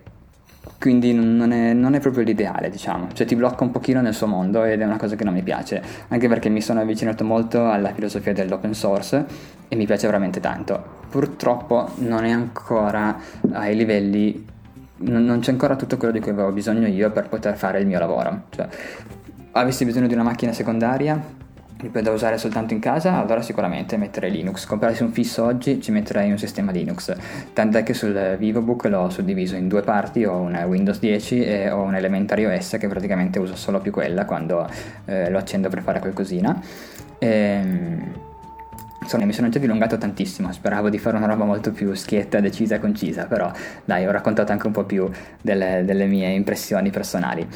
quindi 0.79 1.13
non 1.13 1.53
è, 1.53 1.73
non 1.73 1.95
è, 1.95 2.01
proprio 2.01 2.25
l'ideale, 2.25 2.71
diciamo, 2.71 3.09
cioè 3.13 3.27
ti 3.27 3.35
blocca 3.35 3.65
un 3.65 3.71
pochino 3.71 4.01
nel 4.01 4.15
suo 4.15 4.27
mondo 4.27 4.65
ed 4.65 4.81
è 4.81 4.85
una 4.85 4.97
cosa 4.97 5.17
che 5.17 5.25
non 5.25 5.35
mi 5.35 5.43
piace, 5.43 5.83
anche 6.09 6.29
perché 6.29 6.49
mi 6.49 6.61
sono 6.61 6.81
avvicinato 6.81 7.25
molto 7.25 7.69
alla 7.69 7.93
filosofia 7.93 8.33
dell'open 8.33 8.75
source 8.75 9.25
e 9.69 9.77
mi 9.77 9.87
piace 9.87 10.07
veramente 10.07 10.41
tanto. 10.41 10.97
Purtroppo 11.09 11.89
non 11.97 12.25
è 12.25 12.31
ancora 12.31 13.19
ai 13.53 13.75
livelli, 13.75 14.47
non 14.99 15.39
c'è 15.41 15.51
ancora 15.51 15.75
tutto 15.75 15.97
quello 15.97 16.13
di 16.13 16.21
cui 16.21 16.31
avevo 16.31 16.51
bisogno 16.53 16.87
io 16.87 17.11
per 17.11 17.29
poter 17.29 17.57
fare 17.57 17.81
il 17.81 17.87
mio 17.87 17.99
lavoro, 17.99 18.43
cioè 18.51 18.69
avessi 19.53 19.85
bisogno 19.85 20.07
di 20.07 20.15
una 20.15 20.23
macchina 20.23 20.53
secondaria 20.53 21.47
da 21.87 22.11
usare 22.11 22.39
soltanto 22.39 22.75
in 22.75 22.81
casa, 22.81 23.15
allora 23.15 23.41
sicuramente 23.41 23.97
metterei 23.97 24.33
Linux. 24.33 24.67
Comprarsi 24.67 25.05
un 25.05 25.13
fisso 25.13 25.45
oggi 25.45 25.81
ci 25.81 25.93
metterei 25.93 26.31
un 26.31 26.39
sistema 26.39 26.73
Linux. 26.73 27.15
Tant'è 27.53 27.85
che 27.85 27.95
sul 27.95 28.37
VivoBook 28.37 28.85
l'ho 28.87 29.09
suddiviso 29.11 29.55
in 29.55 29.69
due 29.69 29.83
parti, 29.83 30.25
ho 30.25 30.39
una 30.39 30.67
Windows 30.67 30.99
10 30.99 31.45
e 31.45 31.71
ho 31.71 31.83
un 31.83 31.95
Elementary 31.95 32.47
OS 32.47 32.77
che 32.81 32.89
praticamente 32.89 33.39
uso 33.39 33.55
solo 33.55 33.79
più 33.79 33.93
quella 33.93 34.25
quando 34.25 34.69
eh, 35.05 35.31
lo 35.31 35.39
accendo 35.39 35.69
per 35.69 35.83
fare 35.83 36.01
qualcosina. 36.01 36.61
Ehm, 37.19 38.13
insomma, 39.01 39.25
mi 39.25 39.33
sono 39.33 39.49
già 39.49 39.61
dilungato 39.61 39.97
tantissimo, 39.97 40.53
speravo 40.53 40.91
di 40.91 40.99
fare 40.99 41.17
una 41.17 41.27
roba 41.27 41.45
molto 41.45 41.71
più 41.71 41.95
schietta, 41.95 42.41
decisa 42.41 42.75
e 42.75 42.81
concisa, 42.81 43.27
però 43.27 43.53
dai, 43.85 44.05
ho 44.05 44.11
raccontato 44.11 44.51
anche 44.51 44.67
un 44.67 44.73
po' 44.73 44.85
più 44.85 45.09
delle, 45.41 45.83
delle 45.85 46.07
mie 46.07 46.31
impressioni 46.31 46.91
personali. 46.91 47.47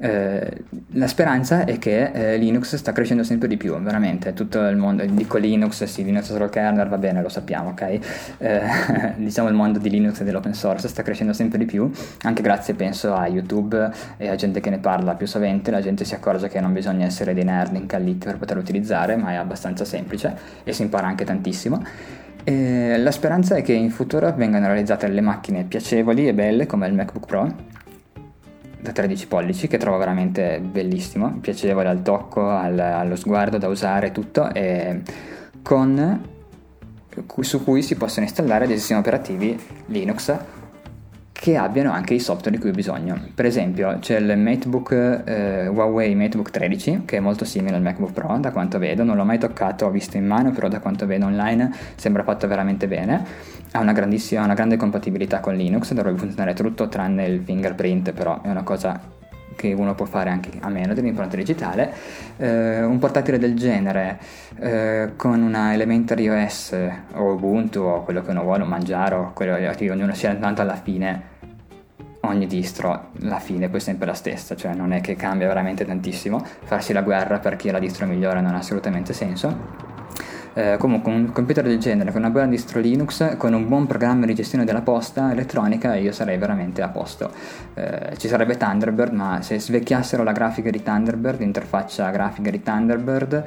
Eh, 0.00 0.64
la 0.92 1.08
speranza 1.08 1.64
è 1.64 1.78
che 1.78 2.12
eh, 2.12 2.36
Linux 2.36 2.76
sta 2.76 2.92
crescendo 2.92 3.24
sempre 3.24 3.48
di 3.48 3.56
più, 3.56 3.76
veramente, 3.80 4.32
tutto 4.32 4.60
il 4.60 4.76
mondo, 4.76 5.04
dico 5.04 5.38
Linux, 5.38 5.82
sì, 5.84 6.04
Linux 6.04 6.26
solo 6.26 6.48
kernel, 6.48 6.88
va 6.88 6.98
bene, 6.98 7.20
lo 7.20 7.28
sappiamo, 7.28 7.70
ok? 7.70 7.98
Eh, 8.38 8.60
diciamo 9.16 9.48
il 9.48 9.54
mondo 9.54 9.80
di 9.80 9.90
Linux 9.90 10.20
e 10.20 10.24
dell'open 10.24 10.54
source 10.54 10.86
sta 10.86 11.02
crescendo 11.02 11.32
sempre 11.32 11.58
di 11.58 11.64
più, 11.64 11.90
anche 12.22 12.42
grazie 12.42 12.74
penso 12.74 13.12
a 13.14 13.26
YouTube 13.26 13.90
e 14.16 14.28
a 14.28 14.36
gente 14.36 14.60
che 14.60 14.70
ne 14.70 14.78
parla 14.78 15.14
più 15.14 15.26
sovente, 15.26 15.72
la 15.72 15.80
gente 15.80 16.04
si 16.04 16.14
accorge 16.14 16.48
che 16.48 16.60
non 16.60 16.72
bisogna 16.72 17.04
essere 17.04 17.34
dei 17.34 17.44
nerd 17.44 17.74
incalliti 17.74 18.26
per 18.26 18.38
poterlo 18.38 18.62
utilizzare, 18.62 19.16
ma 19.16 19.32
è 19.32 19.34
abbastanza 19.34 19.84
semplice 19.84 20.36
e 20.62 20.72
si 20.72 20.82
impara 20.82 21.08
anche 21.08 21.24
tantissimo. 21.24 21.82
E 22.44 22.96
la 22.96 23.10
speranza 23.10 23.56
è 23.56 23.62
che 23.62 23.72
in 23.72 23.90
futuro 23.90 24.32
vengano 24.32 24.66
realizzate 24.66 25.06
delle 25.06 25.20
macchine 25.20 25.64
piacevoli 25.64 26.28
e 26.28 26.32
belle 26.32 26.66
come 26.66 26.86
il 26.86 26.94
MacBook 26.94 27.26
Pro 27.26 27.76
da 28.80 28.92
13 28.92 29.26
pollici 29.26 29.66
che 29.66 29.78
trovo 29.78 29.98
veramente 29.98 30.60
bellissimo, 30.60 31.38
piacevole 31.40 31.88
al 31.88 32.02
tocco, 32.02 32.48
al, 32.48 32.78
allo 32.78 33.16
sguardo, 33.16 33.58
da 33.58 33.68
usare 33.68 34.12
tutto 34.12 34.52
e 34.52 35.02
con, 35.62 36.22
su 37.40 37.64
cui 37.64 37.82
si 37.82 37.96
possono 37.96 38.26
installare 38.26 38.66
dei 38.66 38.76
sistemi 38.76 39.00
operativi 39.00 39.58
Linux 39.86 40.36
che 41.40 41.56
abbiano 41.56 41.92
anche 41.92 42.14
i 42.14 42.18
software 42.18 42.50
di 42.50 42.58
cui 42.58 42.70
ho 42.70 42.72
bisogno. 42.72 43.16
Per 43.32 43.46
esempio 43.46 43.98
c'è 44.00 44.18
il 44.18 44.36
MateBook 44.36 45.22
eh, 45.24 45.68
Huawei 45.68 46.16
MateBook 46.16 46.50
13 46.50 47.02
che 47.04 47.18
è 47.18 47.20
molto 47.20 47.44
simile 47.44 47.76
al 47.76 47.82
MacBook 47.82 48.12
Pro 48.12 48.36
da 48.40 48.50
quanto 48.50 48.80
vedo, 48.80 49.04
non 49.04 49.14
l'ho 49.14 49.24
mai 49.24 49.38
toccato, 49.38 49.86
ho 49.86 49.90
visto 49.90 50.16
in 50.16 50.26
mano, 50.26 50.50
però 50.50 50.66
da 50.66 50.80
quanto 50.80 51.06
vedo 51.06 51.26
online 51.26 51.72
sembra 51.94 52.24
fatto 52.24 52.48
veramente 52.48 52.88
bene. 52.88 53.24
Ha 53.70 53.78
una 53.78 53.92
grandissima, 53.92 54.42
una 54.42 54.54
grande 54.54 54.76
compatibilità 54.76 55.38
con 55.38 55.54
Linux, 55.54 55.92
dovrebbe 55.92 56.18
funzionare 56.18 56.54
tutto 56.54 56.88
tranne 56.88 57.26
il 57.26 57.40
fingerprint, 57.40 58.10
però 58.10 58.42
è 58.42 58.48
una 58.48 58.64
cosa 58.64 59.00
che 59.58 59.72
uno 59.72 59.96
può 59.96 60.06
fare 60.06 60.30
anche 60.30 60.50
a 60.60 60.68
meno 60.68 60.94
dell'impronta 60.94 61.34
digitale, 61.34 61.92
eh, 62.36 62.84
un 62.84 63.00
portatile 63.00 63.38
del 63.38 63.56
genere 63.56 64.20
eh, 64.60 65.10
con 65.16 65.42
una 65.42 65.74
Elementary 65.74 66.28
OS 66.28 66.76
o 67.14 67.32
Ubuntu 67.32 67.80
o 67.80 68.04
quello 68.04 68.22
che 68.22 68.30
uno 68.30 68.44
vuole, 68.44 68.62
mangiare 68.62 69.16
o 69.16 69.32
quello 69.32 69.56
che 69.56 69.90
ognuno 69.90 70.14
sia 70.14 70.32
tanto 70.36 70.62
alla 70.62 70.76
fine 70.76 71.36
ogni 72.20 72.46
distro 72.46 73.10
alla 73.20 73.38
fine 73.38 73.68
poi 73.68 73.78
è 73.78 73.82
sempre 73.82 74.06
la 74.06 74.14
stessa, 74.14 74.54
cioè 74.54 74.74
non 74.74 74.92
è 74.92 75.00
che 75.00 75.16
cambia 75.16 75.48
veramente 75.48 75.84
tantissimo, 75.84 76.44
farsi 76.64 76.92
la 76.92 77.02
guerra 77.02 77.38
per 77.38 77.56
chi 77.56 77.68
è 77.68 77.72
la 77.72 77.78
distro 77.78 78.06
migliore 78.06 78.40
non 78.40 78.54
ha 78.54 78.58
assolutamente 78.58 79.12
senso 79.12 79.87
eh, 80.58 80.76
comunque 80.76 81.12
un 81.12 81.30
computer 81.30 81.62
del 81.64 81.78
genere 81.78 82.10
con 82.10 82.20
una 82.20 82.30
buona 82.30 82.48
distro 82.48 82.80
Linux, 82.80 83.36
con 83.36 83.52
un 83.52 83.68
buon 83.68 83.86
programma 83.86 84.26
di 84.26 84.34
gestione 84.34 84.64
della 84.64 84.80
posta 84.80 85.30
elettronica, 85.30 85.94
io 85.94 86.10
sarei 86.10 86.36
veramente 86.36 86.82
a 86.82 86.88
posto. 86.88 87.30
Eh, 87.74 88.16
ci 88.16 88.26
sarebbe 88.26 88.56
Thunderbird, 88.56 89.12
ma 89.12 89.40
se 89.40 89.60
svecchiassero 89.60 90.24
la 90.24 90.32
grafica 90.32 90.68
di 90.70 90.82
Thunderbird, 90.82 91.38
l'interfaccia 91.38 92.10
grafica 92.10 92.50
di 92.50 92.60
Thunderbird, 92.60 93.44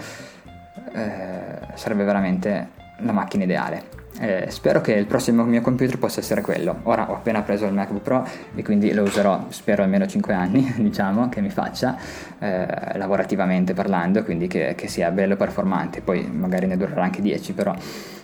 eh, 0.94 1.74
sarebbe 1.74 2.06
veramente 2.06 2.70
la 3.00 3.12
macchina 3.12 3.44
ideale. 3.44 4.01
Eh, 4.22 4.52
spero 4.52 4.82
che 4.82 4.94
il 4.94 5.08
prossimo 5.08 5.44
mio 5.46 5.62
computer 5.62 5.98
possa 5.98 6.20
essere 6.20 6.42
quello. 6.42 6.82
Ora 6.84 7.10
ho 7.10 7.16
appena 7.16 7.42
preso 7.42 7.66
il 7.66 7.74
MacBook 7.74 8.04
Pro 8.04 8.28
e 8.54 8.62
quindi 8.62 8.94
lo 8.94 9.02
userò, 9.02 9.48
spero 9.50 9.82
almeno 9.82 10.06
5 10.06 10.32
anni, 10.32 10.74
diciamo, 10.78 11.28
che 11.28 11.42
mi 11.42 11.50
faccia 11.50 11.98
eh, 12.38 12.68
lavorativamente 12.98 13.74
parlando, 13.74 14.24
quindi 14.24 14.46
che, 14.46 14.76
che, 14.78 14.88
sia 14.88 15.10
bello 15.10 15.36
performante. 15.36 16.02
Poi 16.02 16.30
magari 16.32 16.68
ne 16.68 16.78
durerà 16.78 17.02
anche 17.02 17.20
10, 17.20 17.54
però 17.54 17.76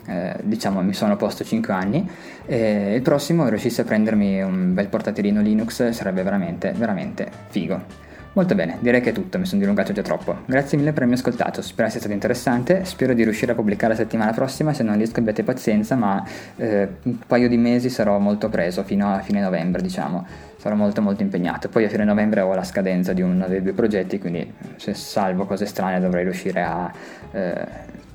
eh, 0.06 0.36
diciamo 0.44 0.84
mi 0.84 0.94
sono 0.94 1.16
posto 1.16 1.44
5 1.44 1.74
anni. 1.74 2.08
E 2.46 2.94
il 2.94 3.02
prossimo 3.02 3.48
riuscissi 3.50 3.82
a 3.82 3.84
prendermi 3.84 4.44
un 4.44 4.76
bel 4.76 4.90
portatilino 4.90 5.42
Linux 5.42 5.90
sarebbe 5.90 6.22
veramente, 6.22 6.74
veramente 6.78 7.28
figo. 7.48 8.07
Molto 8.38 8.54
bene, 8.54 8.78
direi 8.82 9.02
che 9.02 9.10
è 9.10 9.14
tutto, 9.14 9.40
mi 9.40 9.48
sono 9.48 9.62
dilungato 9.62 9.94
già 9.94 10.04
troppo. 10.04 10.42
Grazie 10.46 10.78
mille 10.78 10.92
per 10.92 11.02
avermi 11.02 11.20
ascoltato, 11.20 11.64
spero 11.64 11.90
sia 11.90 11.98
stato 11.98 12.14
interessante, 12.14 12.86
spero 12.86 13.16
di 13.16 13.24
riuscire 13.24 13.54
a 13.54 13.56
pubblicare 13.56 13.94
la 13.94 13.98
settimana 13.98 14.32
prossima, 14.32 14.74
se 14.74 14.84
non 14.84 14.96
riesco 14.96 15.20
abbiate 15.20 15.42
pazienza, 15.42 15.96
ma 15.96 16.24
eh, 16.58 16.88
un 17.02 17.18
paio 17.26 17.50
di 17.50 17.58
mesi 17.58 17.90
sarò 17.90 18.20
molto 18.20 18.48
preso, 18.48 18.84
fino 18.84 19.12
a 19.12 19.22
fine 19.22 19.42
novembre 19.42 19.82
diciamo, 19.82 20.24
sarò 20.58 20.76
molto 20.76 21.02
molto 21.02 21.24
impegnato. 21.24 21.68
Poi 21.68 21.86
a 21.86 21.90
fine 21.90 22.04
novembre 22.04 22.42
ho 22.42 22.54
la 22.54 22.64
scadenza 22.64 23.12
di 23.12 23.24
uno 23.24 23.48
dei 23.48 23.64
due 23.64 23.74
progetti, 23.74 24.20
quindi 24.20 24.54
se 24.76 24.94
salvo 24.94 25.48
cose 25.48 25.66
strane 25.66 26.00
dovrei 26.00 26.22
riuscire 26.22 26.62
a 26.62 26.92
eh, 27.32 27.68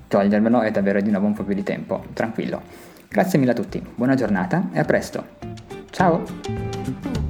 togliermelo 0.06 0.62
ed 0.62 0.76
avere 0.76 1.02
di 1.02 1.10
nuovo 1.10 1.26
un 1.26 1.32
po' 1.32 1.42
più 1.42 1.56
di 1.56 1.64
tempo, 1.64 2.04
tranquillo. 2.12 2.62
Grazie 3.08 3.40
mille 3.40 3.50
a 3.50 3.54
tutti, 3.54 3.84
buona 3.96 4.14
giornata 4.14 4.68
e 4.72 4.78
a 4.78 4.84
presto. 4.84 5.24
Ciao! 5.90 7.21